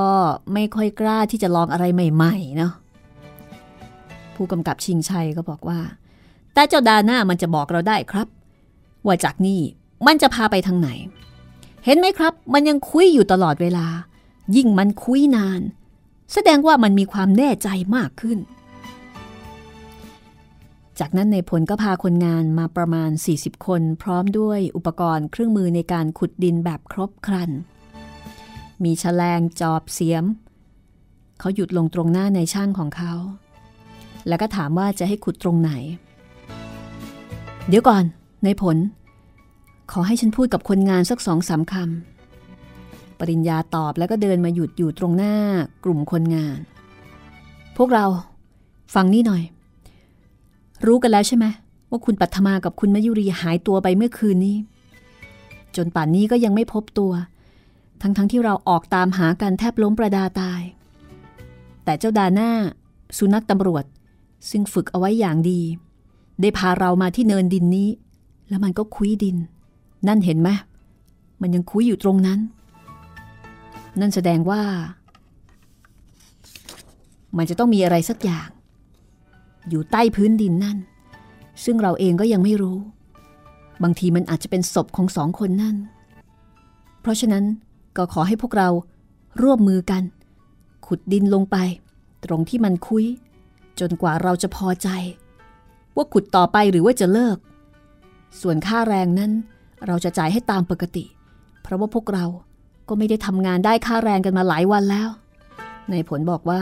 [0.54, 2.74] ไม่ค่อยกล้าที่จะลองอะไรใหม่ๆเนาะ
[4.36, 5.80] ผู้กำกับชิงชัยก็บอกว่า
[6.54, 8.28] แต่เจ้าดาหน้ามันจะบอกเราได้ครับ
[9.06, 9.62] ว่าจากนี่
[10.08, 10.89] มันจะพาไปทางไหน
[11.86, 13.88] เห็นไหมครับ มันยังคุยอยู่ตลอดเวลา
[14.56, 15.62] ยิ่งมันคุยนาน
[16.34, 18.40] แสดงว่ามันมีความแน่ใจมากขึ้น
[21.00, 27.52] จากนั้นในผลก็พาคนงานมาประมาณ 40 คนพร้อมด้วยอุปกรณ์เครื่องมือในการขุดดินแบบครบครัน
[28.84, 30.26] มีแฉลงจอบเสียม
[31.40, 33.14] เขาหยุดลงตรงหน้าในช่างของเขา
[34.28, 35.72] แล้วก็ถามว่าจะให้ขุดตรงไหน
[37.68, 38.04] เดี๋ยวก่อน
[38.44, 38.78] ในผล
[39.92, 42.12] ขอให้ฉันพูดกับคนงานสักสองสามคำ
[43.20, 45.36] ปริญญาตอบแล้วก็เดินมาหยุดอยู่ตรงหน้า
[45.84, 46.59] กลุ่มคนงาน
[47.78, 48.05] พวกเรา
[48.93, 49.43] ฟังนี่หน่อย
[50.86, 51.45] รู้กันแล้วใช่ไหม
[51.89, 54.57] ว่าคุณปัทมากับคุณมยุรีหายตัวไปเมื่อคืนนี้
[55.76, 57.11] จนป่านนี้ก็ยังไม่พบตัว
[58.01, 60.61] ทั้งๆทที่เราออกตามหากันแทบล้มประดาตาย
[61.84, 62.51] แต่เจ้าดาหน้า
[63.18, 63.86] สุนัขตำรวจ
[64.49, 65.61] ซึ่งฝึกเอาไว้อย่างดี
[66.41, 67.89] ได้พาเรามาที่เนินดินนี้
[68.49, 69.38] แล้วมันก็คุยดิน
[70.07, 70.49] นั่นเห็นไหม
[71.41, 72.39] มันยังคุยอยู่ตรงนั้น
[74.00, 74.62] นั่นแสดงว่า
[77.38, 78.50] มันจะต้องมีอะไรสักอย่าง
[79.70, 80.78] อยู่ใต้พื้นดินนั่น
[81.66, 82.78] ซึ่งเราเองก็ยังไม่รู้
[83.84, 85.76] บางทีมันอาจจะเป็นศพของสองคนนั่น
[87.02, 87.46] เพราะฉะนั้น
[87.98, 88.70] ก็ขอให้พวกเรา
[89.41, 90.04] ร่วมมือกัน
[90.88, 91.58] ขุดดินลงไป
[92.26, 93.06] ตรงที่มันคุย
[93.80, 94.89] จนกว่าเราจะพอใจ
[95.96, 97.38] ว่าขุดต่อไปหรือว่าจะเลิก
[98.41, 99.32] ส่วนค่าแรงนั้น
[99.88, 101.06] เราจะจ่ายให้ตามปกติ
[101.62, 102.26] เพราะว่าพวกเรา
[102.88, 105.10] ก็ไม่ได้ทำงานได้ค่าแรงกันมาหลายวันแล้ว
[105.92, 106.60] ในผลบอกว่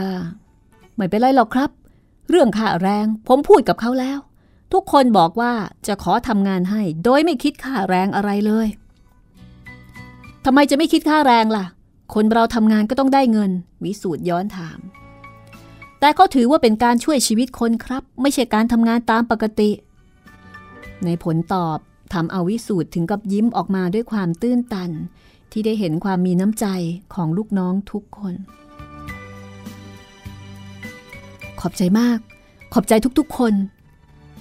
[0.96, 1.70] ไม่เป็นไรหรอกครับ
[2.28, 4.18] เรื่องค่าแรงผมพูดกับเขาแล้ว
[4.72, 5.52] ทุกคนบอกว่า
[5.86, 8.68] จะขอทำงานให้ โดยไม่คิดค่าแรงอะไรเลย
[10.44, 11.64] ทำไมจะไม่คิดค่าแรงล่ะ
[12.14, 13.50] คนเราทำงานก็ต้องได้เงิน
[13.84, 14.78] วิสูตรย้อนถาม
[16.00, 19.70] แต่เขาถือว่าเป็นการช่วยชีวิตคนครับ ไม่ใช่การทำงานตามปกติ
[21.04, 21.78] ในผลตอบ
[22.12, 24.90] ทำเอาวิสูตรถึงกับยิ้มออกมาด้วยความตื้นตัน
[25.52, 26.66] ที่ได้เห็นความมีน้ำใจ
[27.14, 28.34] ของลูกน้องทุกคน
[31.60, 32.18] ขอบใจมาก
[32.72, 33.54] ขอบใจทุกๆคน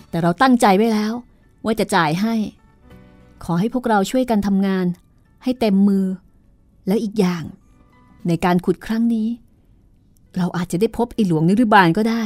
[0.09, 1.13] แต่เราตั้งใจไว้แล้ว
[1.65, 2.35] ว่าจะจ่ายให้
[3.43, 4.85] ขอให้พวกเราช่วยกันทำงาน
[5.43, 6.05] ให้เต็มมือ
[6.87, 7.43] แล้วอีกอย่าง
[8.27, 9.27] ในการขุดครั้งนี้
[10.37, 12.23] เราอาจจะได้พบไอหลวงนิรบาลก็ได้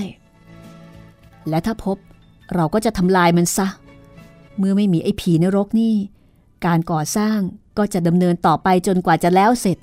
[1.49, 1.97] และถ้าพบ
[2.55, 3.67] เราก็จะทำลายมันซะ
[4.57, 5.95] เมื่อไม่มีไอ้ผีนรกนี่
[6.65, 7.39] การก่อสร้าง
[7.77, 9.77] ก็จะดำเนินต่อไปจนกว่าจะแล้วเสร็จ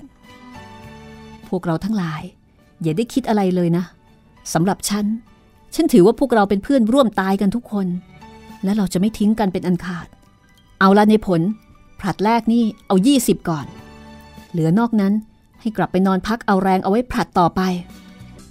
[1.47, 2.21] พวกเราทั้งหลาย
[2.81, 3.83] อย่าได้คิดอะไรเลยนะ
[4.53, 5.05] สำหรับฉัน
[5.75, 7.87] ฉันถือว่าพวกเราเป็นเพื่อนร่วมตายกันทุกคน
[8.63, 10.07] และเราจะไม่ทิ้งกันเป็นอันขาด
[10.79, 11.41] เอาละในผล
[11.99, 13.65] ผลัดแรกนี่เอา 20 ก่อน
[14.51, 15.13] เหลือนอกนั้น
[15.61, 17.61] ให้กลับไปนอนพักเอาแรงเอาไว้ผลัดต่อไป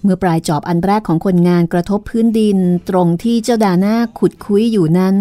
[0.03, 5.16] เมื่อปลายจอบอันแรกของคนงานกระทบพื้นดินตรงที่เจ้าดาหน้าขุดคุ้ยอยู่นั้น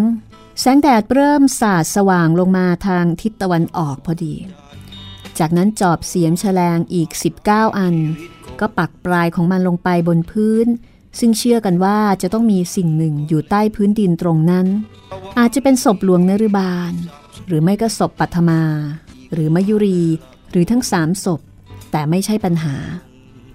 [0.60, 4.34] แสงแดดเริ่มสาดสว่างลงมาทางทิศตะวันออกพอดี
[5.38, 7.08] จากนั้นจอบเสียมแฉลงอีก
[7.44, 7.94] 19 อัน
[8.60, 10.66] ก็ปักปลายของมันลงไปบนพื้น
[11.18, 14.66] ซึ่งเชื่อกันว่าจะต้องมีสิ่งหนึ่งอยู่ใต้พื้นดินตรงนั้น
[15.38, 16.92] อาจจะเป็นศพหลวงนรุบาล
[17.46, 18.62] หรือไม่ก็ศพปัทมา
[19.32, 20.02] หรือมยุรี
[20.50, 21.40] หรือทั้งสามศพ
[21.90, 22.76] แต่ไม่ใช่ปัญหา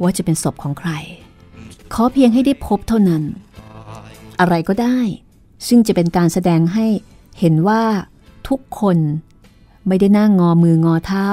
[0.01, 0.91] ว่าจะเป็นศพของใคร
[1.93, 3.23] ขอเพียงให้ได้พบเท่านั้น
[4.39, 4.99] อะไรก็ได้
[5.67, 6.85] ซึ่งจะเป็นการแสดงให้
[7.39, 7.83] เห็นว่า
[8.47, 8.97] ทุกคน
[9.87, 11.25] ไม่ได้นั่งงอมืองอเท้า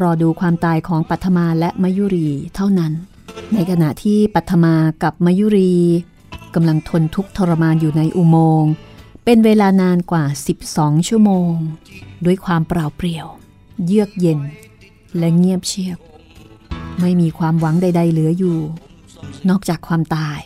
[0.00, 2.92] รอดูความตายของปัทมาและมยุรีเท่านั้น
[3.54, 5.74] ในขณะที่ปัทมากับมยุรี
[6.54, 8.72] กำลังทนทุกข์ทรมานอยู่ในอุโมงค์
[9.24, 10.24] เป็นเวลานานกว่า
[10.66, 11.52] 12 ชั่วโมง
[12.24, 13.26] ด้วยความเปล่าเปลี่ยว
[13.86, 14.40] เยือกเย็น
[15.18, 15.98] และเงียบเชียบ
[17.00, 18.58] ไม่มีความหวังใด ๆ เหลืออยู่
[19.48, 20.40] นอกจากความตาย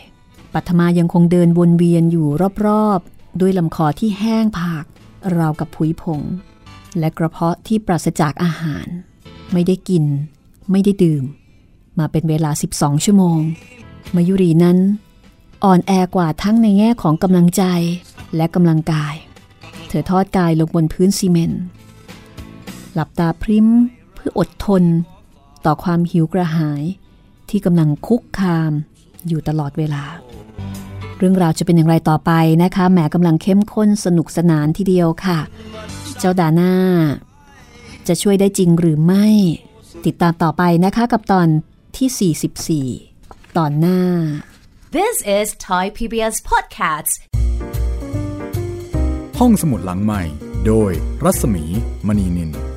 [0.54, 2.28] ปัทมายังคงเดินวนเวียนอยู่
[2.66, 4.84] รอบๆ ด้วยลำคอที่แห้งผาก
[5.36, 6.20] ราวกับผุยผง
[6.98, 8.86] และกระเพาะที่ปราศจากอาหาร
[9.52, 10.04] ไม่ได้กิน
[10.70, 11.24] ไม่ได้ดื่ม
[11.98, 13.38] มาเป็นเวลา 12 ชั่วโมง
[14.14, 14.78] มายุรีนั้น
[15.64, 17.64] อ่อนแอกว่าทั้งในแง่ของกำลังใจ
[18.36, 19.14] และกำลังกาย
[19.88, 21.62] เธอทอดกายลงบนพื้นซีเมนต์
[22.94, 23.68] หลับตาพริ้ม
[24.14, 24.84] เพื่ออดทน
[25.64, 26.82] ต่อความหิวกระหาย
[27.48, 28.72] ที่กำลังคุกคาม
[29.28, 30.04] อยู่ตลอดเวลา
[31.18, 35.38] เรื่องราวจะเป็นอย่างไรต่อไปนะคะแหมกำลังเข้มข้นสนุกสนานทีเดียวค่ะ
[36.18, 36.74] เจ้าดาน่า
[38.08, 39.26] จะช่วยได้จริงหรือไม่
[40.06, 41.48] ติดตามต่อไปนะคะกับตอน
[41.96, 44.00] ที่ 44 ตอนหน้า
[44.98, 47.14] This is Thai PBS Podcasts.
[49.40, 50.22] ห้องสมุดหลังใหม่
[50.66, 50.92] โดย
[51.24, 51.64] รัศมี
[52.06, 52.71] มณีนิน